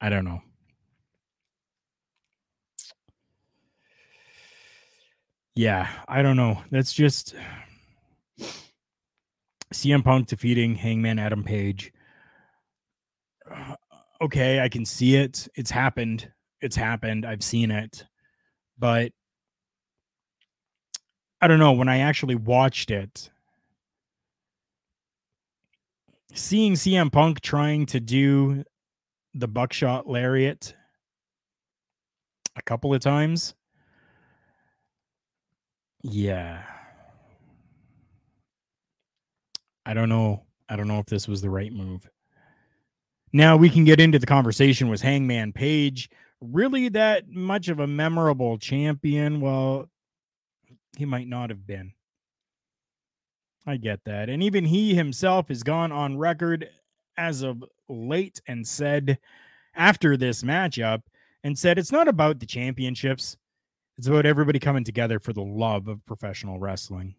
[0.00, 0.42] I don't know.
[5.56, 6.62] Yeah, I don't know.
[6.70, 7.34] That's just
[9.72, 11.92] CM Punk defeating Hangman Adam Page.
[14.20, 15.48] Okay, I can see it.
[15.54, 16.30] It's happened.
[16.60, 17.26] It's happened.
[17.26, 18.06] I've seen it.
[18.78, 19.12] But
[21.44, 21.72] I don't know.
[21.72, 23.28] When I actually watched it,
[26.32, 28.64] seeing CM Punk trying to do
[29.34, 30.74] the buckshot lariat
[32.56, 33.54] a couple of times.
[36.02, 36.62] Yeah.
[39.84, 40.44] I don't know.
[40.70, 42.08] I don't know if this was the right move.
[43.34, 44.88] Now we can get into the conversation.
[44.88, 46.08] Was Hangman Page
[46.40, 49.42] really that much of a memorable champion?
[49.42, 49.90] Well,
[50.96, 51.92] he might not have been.
[53.66, 54.28] I get that.
[54.28, 56.68] And even he himself has gone on record
[57.16, 59.18] as of late and said
[59.74, 61.02] after this matchup
[61.42, 63.36] and said it's not about the championships.
[63.96, 67.14] It's about everybody coming together for the love of professional wrestling.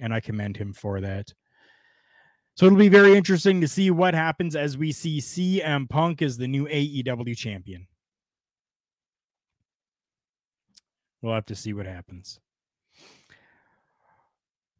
[0.00, 1.32] And I commend him for that.
[2.54, 6.36] So it'll be very interesting to see what happens as we see CM Punk as
[6.36, 7.86] the new AEW champion.
[11.22, 12.40] We'll have to see what happens.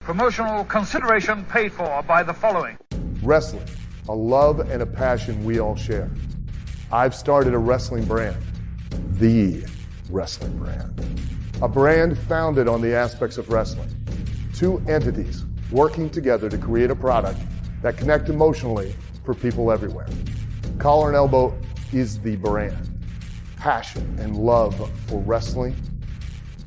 [0.00, 2.76] Promotional consideration paid for by the following
[3.22, 3.66] Wrestling,
[4.10, 6.10] a love and a passion we all share.
[6.92, 8.36] I've started a wrestling brand,
[9.12, 9.64] the
[10.10, 11.02] wrestling brand.
[11.62, 13.88] A brand founded on the aspects of wrestling.
[14.58, 17.38] Two entities working together to create a product
[17.80, 18.92] that connect emotionally
[19.24, 20.08] for people everywhere.
[20.80, 21.56] Collar and Elbow
[21.92, 22.90] is the brand.
[23.56, 25.76] Passion and love for wrestling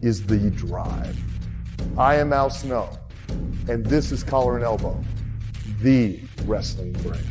[0.02, 1.20] is the drive.
[1.98, 2.98] I am Al Snow,
[3.68, 4.98] and this is Collar and Elbow,
[5.82, 7.28] the wrestling brand.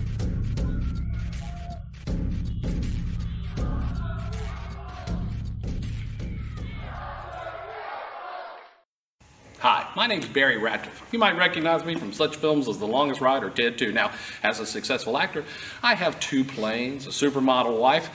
[9.96, 11.02] My name's Barry Ratcliffe.
[11.10, 13.90] You might recognize me from such films as The Longest Ride or Ted 2.
[13.92, 14.12] Now,
[14.42, 15.44] as a successful actor,
[15.82, 18.08] I have two planes, a supermodel wife,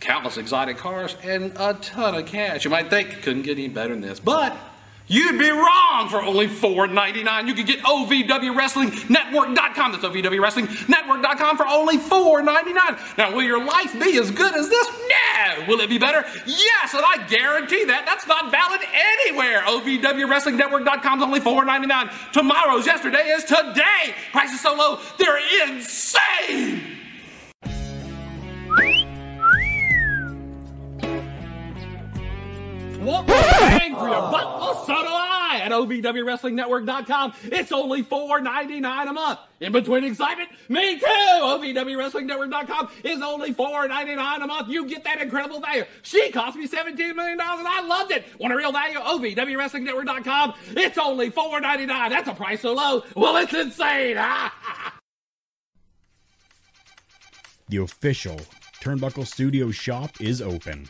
[0.00, 2.64] countless exotic cars, and a ton of cash.
[2.64, 4.54] You might think couldn't get any better than this, but
[5.12, 7.46] You'd be wrong for only $4.99.
[7.46, 9.92] You could get OVWWrestlingNetwork.com.
[9.92, 13.18] That's OVWWrestlingNetwork.com for only $4.99.
[13.18, 14.88] Now, will your life be as good as this?
[14.88, 15.66] No.
[15.68, 16.24] Will it be better?
[16.46, 18.06] Yes, and I guarantee that.
[18.06, 19.60] That's not valid anywhere.
[19.66, 22.32] OVWWrestlingNetwork.com is only $4.99.
[22.32, 24.14] Tomorrow's yesterday is today.
[24.32, 26.80] Prices so low, they're insane.
[33.04, 34.60] Paying for your butt?
[34.60, 37.34] Well, so do I at OVWWrestlingNetwork.com.
[37.44, 39.40] It's only $4.99 a month.
[39.60, 41.06] In between excitement, me too.
[41.06, 44.68] OVWWrestlingNetwork.com is only $4.99 a month.
[44.68, 45.84] You get that incredible value.
[46.02, 48.24] She cost me $17 million and I loved it.
[48.38, 48.98] Want a real value?
[48.98, 50.54] OVWWrestlingNetwork.com.
[50.76, 51.86] It's only $4.99.
[52.10, 53.02] That's a price so low.
[53.16, 54.18] Well, it's insane.
[57.68, 58.38] The official
[58.82, 60.86] Turnbuckle Studio shop is open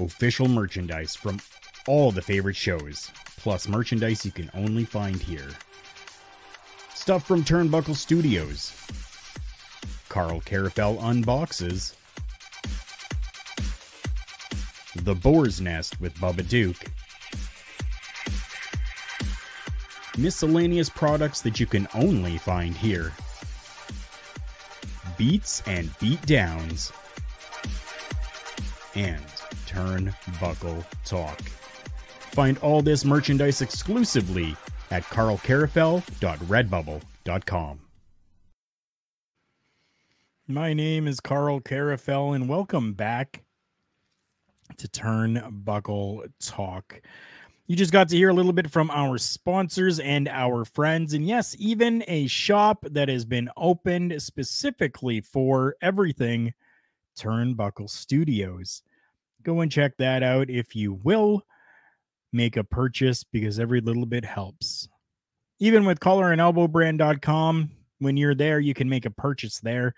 [0.00, 1.38] official merchandise from
[1.86, 5.48] all the favorite shows, plus merchandise you can only find here.
[6.94, 8.74] Stuff from Turnbuckle Studios.
[10.08, 11.94] Karl Karufel unboxes.
[14.96, 16.84] The Boar's Nest with Bubba Duke.
[20.18, 23.12] Miscellaneous products that you can only find here.
[25.16, 26.92] Beats and beatdowns.
[28.94, 29.24] And
[29.70, 31.40] Turnbuckle Talk.
[32.32, 34.56] Find all this merchandise exclusively
[34.90, 37.80] at karlkarufel.redbubble.com.
[40.48, 43.44] My name is Karl Karufel, and welcome back
[44.76, 47.00] to Turnbuckle Talk.
[47.68, 51.24] You just got to hear a little bit from our sponsors and our friends, and
[51.24, 56.54] yes, even a shop that has been opened specifically for everything
[57.16, 58.82] Turnbuckle Studios
[59.42, 61.42] go and check that out if you will
[62.32, 64.88] make a purchase because every little bit helps.
[65.58, 69.94] Even with collar and elbow brand.com, when you're there, you can make a purchase there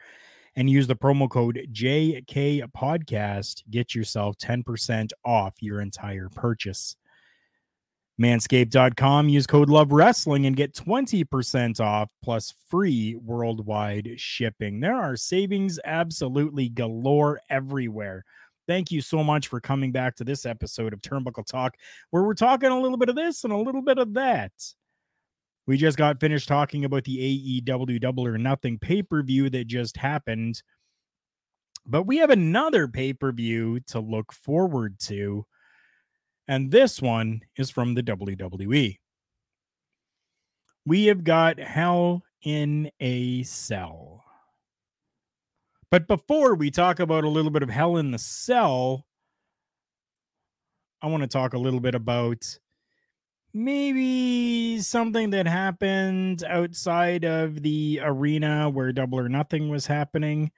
[0.56, 3.62] and use the promo code JK podcast.
[3.70, 6.96] Get yourself 10% off your entire purchase.
[8.20, 14.80] Manscaped.com, use code Love Wrestling and get 20% off plus free worldwide shipping.
[14.80, 18.24] There are savings absolutely galore everywhere
[18.66, 21.76] thank you so much for coming back to this episode of Turnbuckle Talk,
[22.10, 24.52] where we're talking a little bit of this and a little bit of that.
[25.66, 29.66] We just got finished talking about the AEW Double or Nothing pay per view that
[29.66, 30.62] just happened.
[31.86, 35.46] But we have another pay per view to look forward to.
[36.48, 38.98] And this one is from the WWE.
[40.84, 44.21] We have got Hell in a Cell.
[45.92, 49.04] But before we talk about a little bit of Hell in the Cell,
[51.02, 52.58] I want to talk a little bit about
[53.52, 60.50] maybe something that happened outside of the arena where Double or Nothing was happening.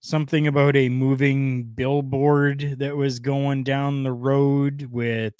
[0.00, 5.34] Something about a moving billboard that was going down the road with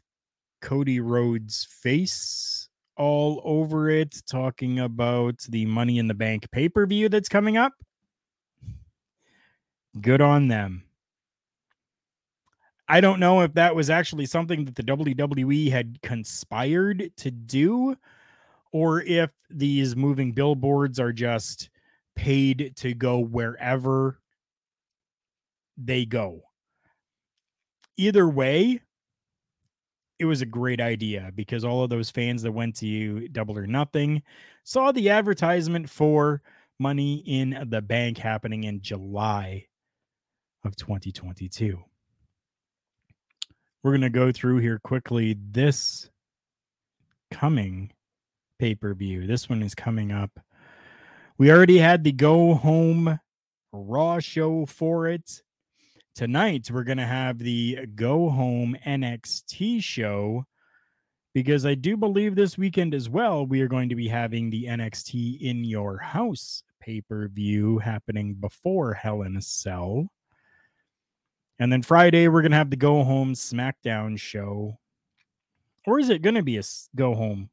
[0.63, 6.87] Cody Rhodes' face all over it, talking about the Money in the Bank pay per
[6.87, 7.73] view that's coming up.
[9.99, 10.85] Good on them.
[12.89, 17.97] I don't know if that was actually something that the WWE had conspired to do
[18.73, 21.71] or if these moving billboards are just
[22.17, 24.21] paid to go wherever
[25.77, 26.43] they go.
[27.97, 28.81] Either way,
[30.19, 33.67] it was a great idea because all of those fans that went to Double or
[33.67, 34.23] Nothing
[34.65, 36.43] saw the advertisement for
[36.79, 39.67] Money in the Bank happening in July
[40.65, 41.79] of 2022.
[43.83, 46.11] We're going to go through here quickly this
[47.31, 47.93] coming
[48.59, 49.27] pay per view.
[49.27, 50.31] This one is coming up.
[51.39, 53.19] We already had the go home
[53.73, 55.43] Raw show for it.
[56.15, 60.45] Tonight, we're going to have the go home NXT show
[61.33, 64.65] because I do believe this weekend as well, we are going to be having the
[64.65, 70.11] NXT in your house pay per view happening before Hell in a Cell.
[71.61, 74.79] And then Friday, we're going to have the go home SmackDown show.
[75.87, 76.63] Or is it going to be a
[76.97, 77.51] go home?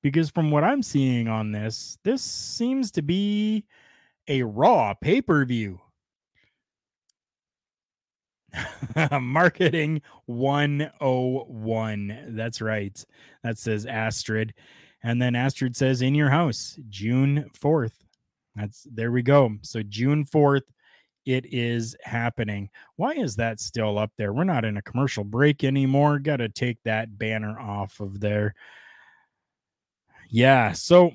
[0.00, 3.64] Because from what I'm seeing on this, this seems to be
[4.28, 5.80] a Raw pay per view.
[9.20, 12.24] Marketing 101.
[12.28, 13.04] That's right.
[13.42, 14.54] That says Astrid.
[15.02, 17.94] And then Astrid says in your house, June 4th.
[18.54, 19.56] That's there we go.
[19.62, 20.62] So June 4th,
[21.26, 22.70] it is happening.
[22.96, 24.32] Why is that still up there?
[24.32, 26.18] We're not in a commercial break anymore.
[26.18, 28.54] Got to take that banner off of there.
[30.28, 31.12] Yeah, so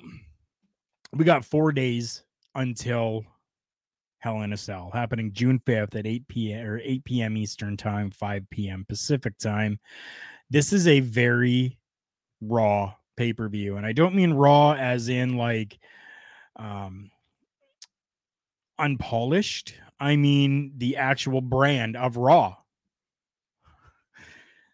[1.12, 2.22] we got four days
[2.54, 3.24] until
[4.18, 6.66] Hell in a Cell happening June 5th at 8 p.m.
[6.66, 7.36] or 8 p.m.
[7.36, 8.84] Eastern time, 5 p.m.
[8.88, 9.78] Pacific time.
[10.50, 11.78] This is a very
[12.40, 13.76] raw pay-per-view.
[13.76, 15.78] And I don't mean raw as in like
[16.56, 17.10] um
[18.78, 19.74] unpolished.
[19.98, 22.56] I mean the actual brand of raw.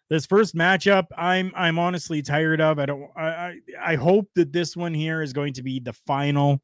[0.09, 2.77] This first matchup, I'm I'm honestly tired of.
[2.77, 6.61] I don't I I, hope that this one here is going to be the final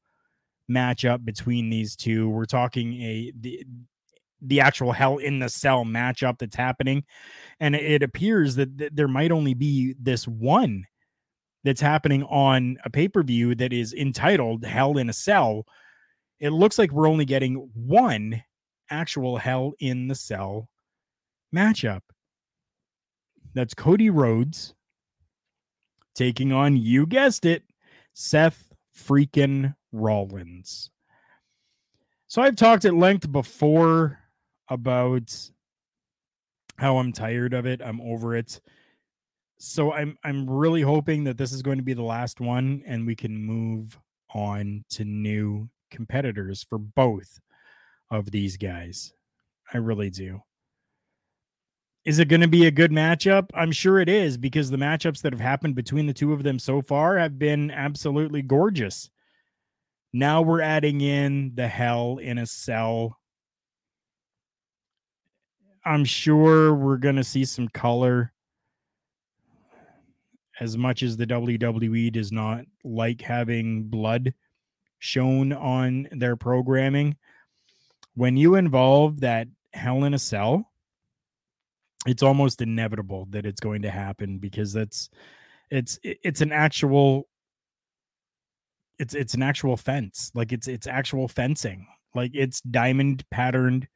[0.70, 2.30] matchup between these two.
[2.30, 3.66] We're talking a the
[4.42, 7.04] the actual hell in the cell matchup that's happening
[7.60, 10.86] and it appears that th- there might only be this one
[11.64, 15.66] that's happening on a pay-per-view that is entitled hell in a cell
[16.40, 18.42] it looks like we're only getting one
[18.90, 20.70] actual hell in the cell
[21.56, 22.02] matchup
[23.54, 24.74] that's cody rhodes
[26.16, 27.64] taking on you guessed it
[28.14, 30.92] seth freaking Rollins.
[32.28, 34.20] So I've talked at length before
[34.68, 35.36] about
[36.78, 37.82] how I'm tired of it.
[37.84, 38.62] I'm over it.
[39.58, 43.06] So I'm I'm really hoping that this is going to be the last one and
[43.06, 44.00] we can move
[44.34, 47.40] on to new competitors for both
[48.12, 49.14] of these guys.
[49.74, 50.42] I really do.
[52.06, 53.50] Is it going to be a good matchup?
[53.54, 56.58] I'm sure it is because the matchups that have happened between the two of them
[56.58, 59.10] so far have been absolutely gorgeous.
[60.12, 63.20] Now we're adding in the hell in a cell.
[65.86, 68.34] I'm sure we're going to see some color.
[70.60, 74.34] As much as the WWE does not like having blood
[74.98, 77.16] shown on their programming,
[78.20, 80.70] when you involve that hell in a cell,
[82.06, 85.10] it's almost inevitable that it's going to happen because that's
[85.72, 87.30] it's it's an actual
[88.98, 90.32] it's it's an actual fence.
[90.36, 91.88] Like it's it's actual fencing.
[92.14, 93.88] Like it's diamond patterned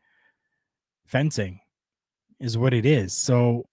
[1.05, 1.59] fencing
[2.39, 3.11] is what it is.
[3.11, 3.65] So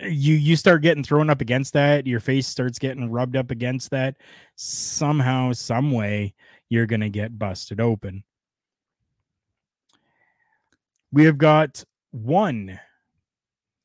[0.00, 2.08] eh, you you start getting thrown up against that.
[2.08, 4.16] Your face starts getting rubbed up against that.
[4.56, 6.34] Somehow some way
[6.68, 8.24] you're to get busted open
[11.16, 12.78] we have got one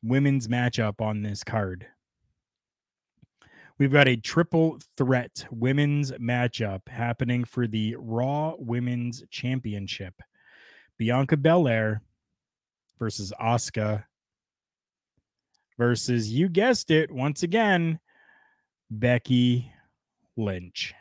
[0.03, 1.87] women's matchup on this card
[3.77, 10.13] We've got a triple threat women's matchup happening for the Raw Women's Championship.
[10.99, 12.03] Bianca Belair
[12.99, 14.03] versus Asuka
[15.79, 17.99] versus, you guessed it, once again,
[18.91, 19.71] Becky
[20.37, 20.93] Lynch.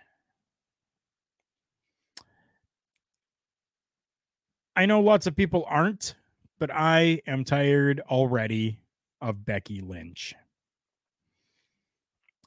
[4.74, 6.14] I know lots of people aren't,
[6.60, 8.78] but I am tired already
[9.20, 10.34] of Becky Lynch.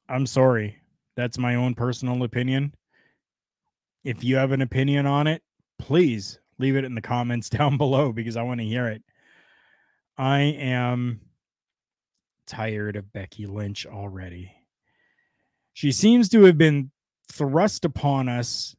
[0.07, 0.77] I'm sorry.
[1.17, 2.75] That's my own personal opinion.
[4.03, 5.41] If you have an opinion on it,
[5.79, 9.01] please leave it in the comments down below because I want to hear it.
[10.17, 11.21] I am
[12.45, 14.51] tired of Becky Lynch already.
[15.73, 16.91] She seems to have been
[17.31, 18.75] thrust upon us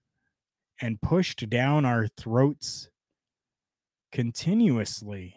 [0.80, 2.88] and pushed down our throats
[4.14, 5.34] continuously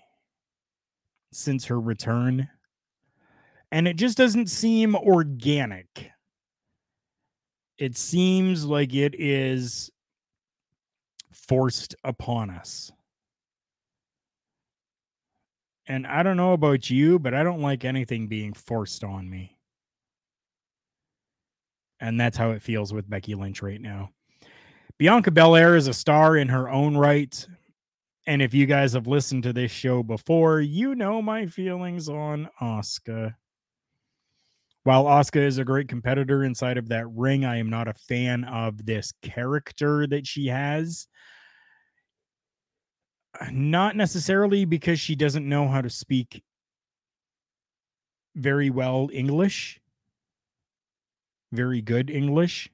[1.34, 2.48] since her return
[3.72, 6.12] and it just doesn't seem organic.
[7.80, 9.90] It seems like it is
[11.34, 12.92] forced upon us.
[15.88, 19.58] And I don't know about you, but I don't like anything being forced on me.
[22.00, 24.12] And that's how it feels with Becky Lynch right now.
[25.00, 27.48] Bianca Belair is a star in her own right.
[28.28, 32.50] And if you guys have listened to this show before, you know my feelings on
[32.62, 33.36] Asuka.
[34.84, 38.44] While Asuka is a great competitor inside of that ring, I am not a fan
[38.44, 41.08] of this character that she has.
[43.50, 46.44] Not necessarily because she doesn't know how to speak
[48.36, 49.80] very well English,
[51.54, 52.70] very good English.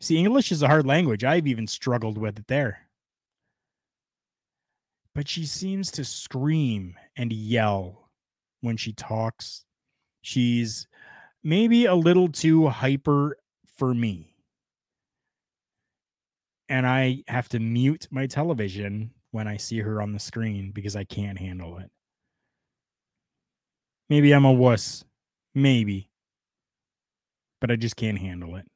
[0.00, 1.22] See, English is a hard language.
[1.22, 2.88] I've even struggled with it there.
[5.14, 8.10] But she seems to scream and yell
[8.62, 9.64] when she talks.
[10.22, 10.86] She's
[11.44, 13.36] maybe a little too hyper
[13.76, 14.34] for me.
[16.68, 20.96] And I have to mute my television when I see her on the screen because
[20.96, 21.90] I can't handle it.
[24.08, 25.04] Maybe I'm a wuss.
[25.54, 26.08] Maybe.
[27.60, 28.66] But I just can't handle it.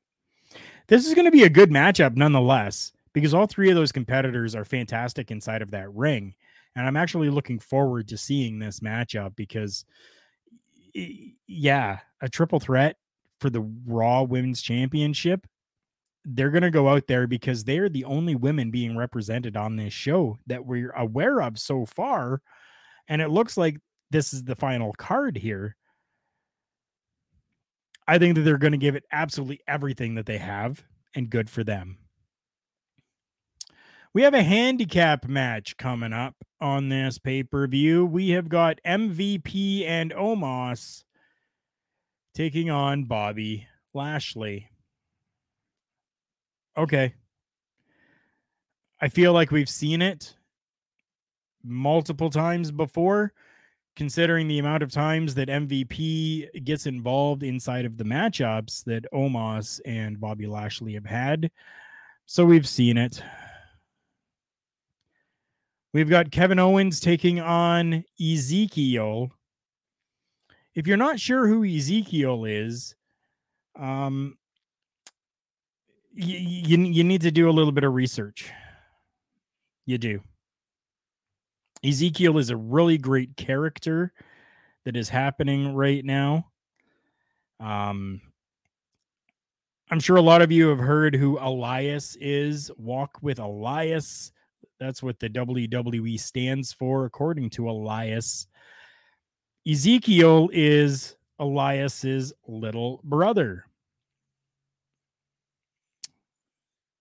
[0.89, 4.55] This is going to be a good matchup nonetheless, because all three of those competitors
[4.55, 6.35] are fantastic inside of that ring.
[6.75, 9.87] And I'm actually looking forward to seeing this matchup because,
[10.93, 12.97] yeah, a triple threat
[13.41, 15.47] for the Raw Women's Championship.
[16.27, 19.95] They're going to go out there because they're the only women being represented on this
[19.95, 22.43] show that we're aware of so far.
[23.09, 23.79] And it looks like
[24.11, 25.75] this is the final card here.
[28.07, 31.49] I think that they're going to give it absolutely everything that they have, and good
[31.49, 31.97] for them.
[34.17, 38.07] We have a handicap match coming up on this pay per view.
[38.07, 41.05] We have got MVP and Omos
[42.35, 44.71] taking on Bobby Lashley.
[46.79, 47.13] Okay.
[48.99, 50.35] I feel like we've seen it
[51.63, 53.35] multiple times before
[53.97, 59.79] considering the amount of times that MVP gets involved inside of the matchups that Omos
[59.85, 61.51] and Bobby Lashley have had.
[62.25, 63.23] So we've seen it.
[65.93, 69.31] We've got Kevin Owens taking on Ezekiel.
[70.75, 72.95] If you're not sure who Ezekiel is,
[73.79, 74.37] um,
[76.13, 78.51] you, you, you need to do a little bit of research.
[79.87, 80.21] You do.
[81.85, 84.13] Ezekiel is a really great character
[84.85, 86.47] that is happening right now.
[87.61, 88.21] Um,
[89.91, 92.71] I'm sure a lot of you have heard who Elias is.
[92.77, 94.33] Walk with Elias.
[94.79, 98.47] That's what the WWE stands for, according to Elias.
[99.69, 103.65] Ezekiel is Elias's little brother.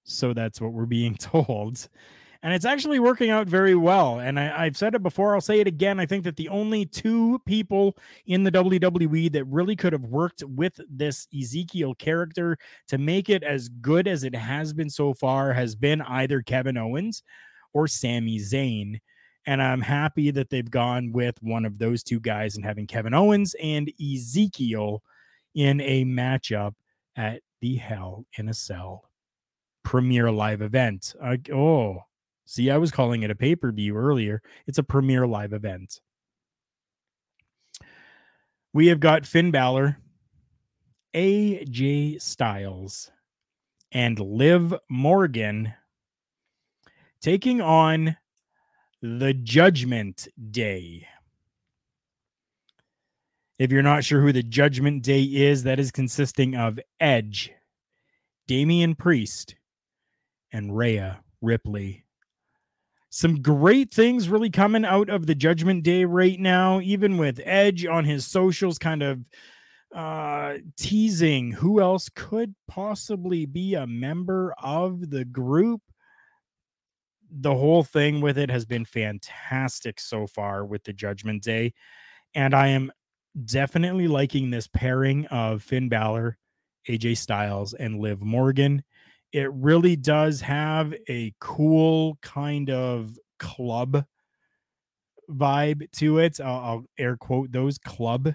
[0.04, 1.88] So that's what we're being told
[2.46, 4.20] and it's actually working out very well.
[4.20, 6.00] And I, have said it before, I'll say it again.
[6.00, 7.98] I think that the only two people
[8.28, 12.56] in the WWE that really could have worked with this Ezekiel character
[12.90, 16.78] to make it as good as it has been so far has been either Kevin
[16.78, 17.24] Owens
[17.76, 19.00] or Sami Zayn.
[19.46, 23.14] And I'm happy that they've gone with one of those two guys and having Kevin
[23.14, 25.04] Owens and Ezekiel
[25.54, 26.74] in a matchup
[27.16, 29.04] at the Hell in a Cell
[29.84, 31.14] premiere live event.
[31.22, 32.00] Uh, oh,
[32.46, 34.42] See, I was calling it a pay per view earlier.
[34.68, 36.00] It's a premiere live event.
[38.72, 39.98] We have got Finn Balor,
[41.16, 43.10] AJ Styles,
[43.92, 45.74] and Liv Morgan
[47.26, 48.16] taking on
[49.02, 51.08] the Judgment Day.
[53.58, 57.52] If you're not sure who the Judgment Day is, that is consisting of Edge,
[58.46, 59.56] Damian Priest,
[60.54, 62.04] and Rhea Ripley
[63.10, 67.88] some great things really coming out of the Judgment Day right now, even with Edge
[67.88, 69.26] on his socials kind of
[69.96, 75.82] uh teasing who else could possibly be a member of the group.
[77.32, 81.74] The whole thing with it has been fantastic so far with the Judgment Day.
[82.34, 82.92] And I am
[83.46, 86.38] definitely liking this pairing of Finn Balor,
[86.88, 88.84] AJ Styles, and Liv Morgan
[89.36, 94.06] it really does have a cool kind of club
[95.30, 96.40] vibe to it.
[96.40, 98.34] I'll, I'll, air quote those club.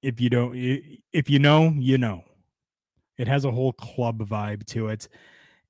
[0.00, 0.56] If you don't,
[1.12, 2.24] if you know, you know.
[3.18, 5.06] It has a whole club vibe to it.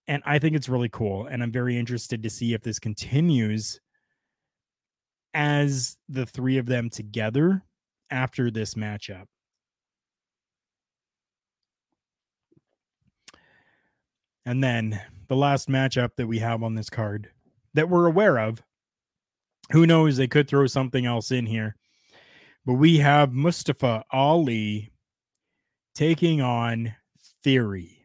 [0.08, 1.26] And I think it's really cool.
[1.26, 3.80] And I'm very interested to see if this continues
[5.34, 7.62] as the three of them together
[8.10, 9.26] after this matchup.
[14.44, 17.30] And then the last matchup that we have on this card
[17.74, 18.62] that we're aware of
[19.70, 20.16] who knows?
[20.16, 21.76] They could throw something else in here.
[22.66, 24.92] But we have Mustafa Ali
[25.94, 26.94] taking on
[27.42, 28.01] Theory,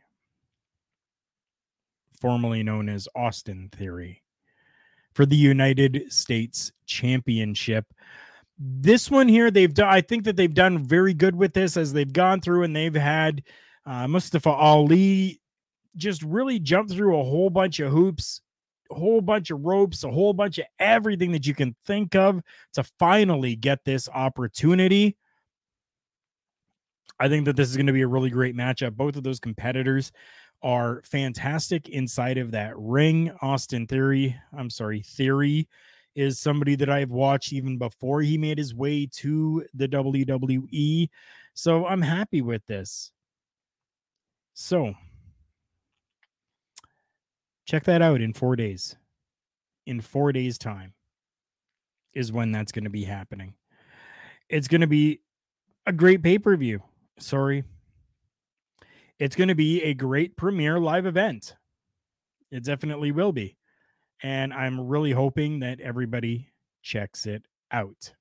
[2.19, 4.23] formerly known as Austin Theory,
[5.13, 7.85] for the United States Championship.
[8.59, 11.93] This one here, they've done, I think that they've done very good with this as
[11.93, 13.43] they've gone through and they've had
[13.85, 15.39] uh, Mustafa Ali
[15.95, 18.41] just really jump through a whole bunch of hoops,
[18.91, 22.41] a whole bunch of ropes, a whole bunch of everything that you can think of
[22.73, 25.17] to finally get this opportunity.
[27.19, 28.95] I think that this is going to be a really great matchup.
[28.95, 30.11] Both of those competitors
[30.63, 33.31] are fantastic inside of that ring.
[33.41, 35.67] Austin Theory, I'm sorry, Theory
[36.15, 41.09] is somebody that I've watched even before he made his way to the WWE.
[41.53, 43.11] So I'm happy with this.
[44.55, 44.95] So
[47.65, 48.95] check that out in four days.
[49.85, 50.93] In four days' time
[52.15, 53.53] is when that's going to be happening.
[54.49, 55.21] It's going to be
[55.85, 56.81] a great pay per view.
[57.19, 57.63] Sorry.
[59.19, 61.55] It's going to be a great premiere live event.
[62.51, 63.57] It definitely will be.
[64.23, 66.51] And I'm really hoping that everybody
[66.81, 68.13] checks it out.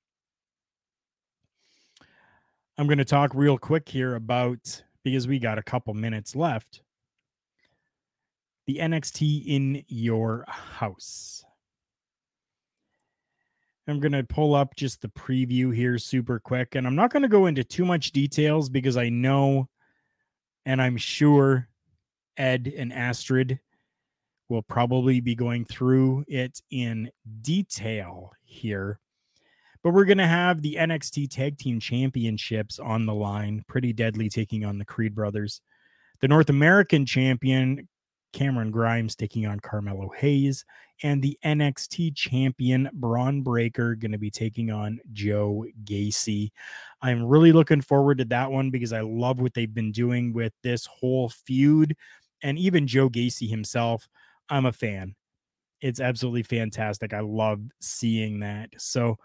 [2.77, 6.81] I'm going to talk real quick here about because we got a couple minutes left
[8.67, 11.43] the NXT in your house.
[13.87, 16.75] I'm going to pull up just the preview here super quick.
[16.75, 19.69] And I'm not going to go into too much details because I know
[20.67, 21.69] and I'm sure
[22.35, 23.57] Ed and Astrid
[24.49, 27.09] will probably be going through it in
[27.41, 28.99] detail here.
[29.81, 33.63] But we're going to have the NXT Tag Team Championships on the line.
[33.69, 35.61] Pretty deadly taking on the Creed brothers.
[36.19, 37.87] The North American champion,
[38.33, 40.65] Cameron Grimes taking on Carmelo Hayes,
[41.03, 46.51] and the NXT champion Bron Breakker going to be taking on Joe Gacy.
[47.01, 50.53] I'm really looking forward to that one because I love what they've been doing with
[50.63, 51.95] this whole feud
[52.41, 54.07] and even Joe Gacy himself.
[54.49, 55.15] I'm a fan.
[55.81, 57.13] It's absolutely fantastic.
[57.13, 58.69] I love seeing that.
[58.77, 59.17] So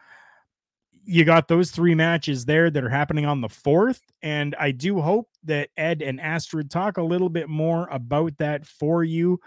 [1.05, 4.01] you got those three matches there that are happening on the fourth.
[4.23, 8.67] And I do hope that Ed and Astrid talk a little bit more about that
[8.67, 9.41] for you.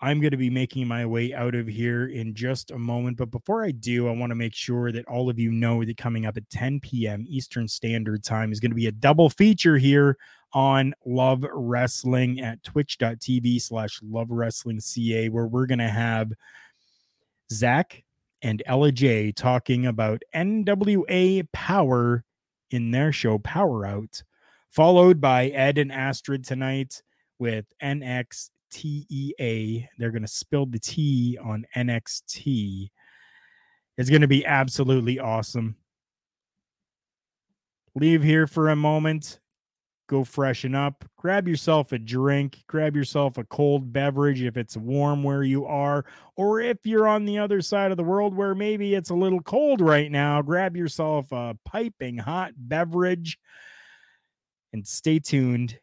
[0.00, 3.16] I'm going to be making my way out of here in just a moment.
[3.16, 5.96] But before I do, I want to make sure that all of you know that
[5.96, 7.24] coming up at 10 p.m.
[7.28, 10.16] Eastern Standard Time is going to be a double feature here
[10.52, 16.32] on Love Wrestling at twitch.tv slash love wrestling CA, where we're going to have
[17.52, 18.04] Zach
[18.42, 22.24] and Ella J talking about NWA Power
[22.70, 24.22] in their show Power Out,
[24.70, 27.02] followed by Ed and Astrid tonight
[27.40, 27.66] with
[28.70, 29.88] NXTEA.
[29.98, 32.90] They're going to spill the tea on NXT.
[33.96, 35.76] It's going to be absolutely awesome.
[37.94, 39.40] Leave here for a moment
[40.08, 45.22] go freshen up, grab yourself a drink, grab yourself a cold beverage if it's warm
[45.22, 46.04] where you are,
[46.34, 49.42] or if you're on the other side of the world where maybe it's a little
[49.42, 53.38] cold right now, grab yourself a piping hot beverage
[54.72, 55.78] and stay tuned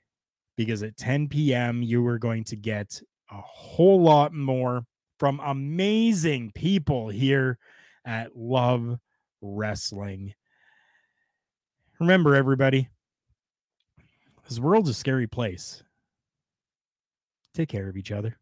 [0.57, 1.81] because at 10 p.m.
[1.81, 3.01] you are going to get
[3.31, 4.85] a whole lot more
[5.19, 7.57] from amazing people here
[8.05, 8.97] at Love
[9.41, 10.33] Wrestling.
[11.99, 12.89] Remember, everybody,
[14.47, 15.83] this world's a scary place.
[17.53, 18.37] Take care of each other.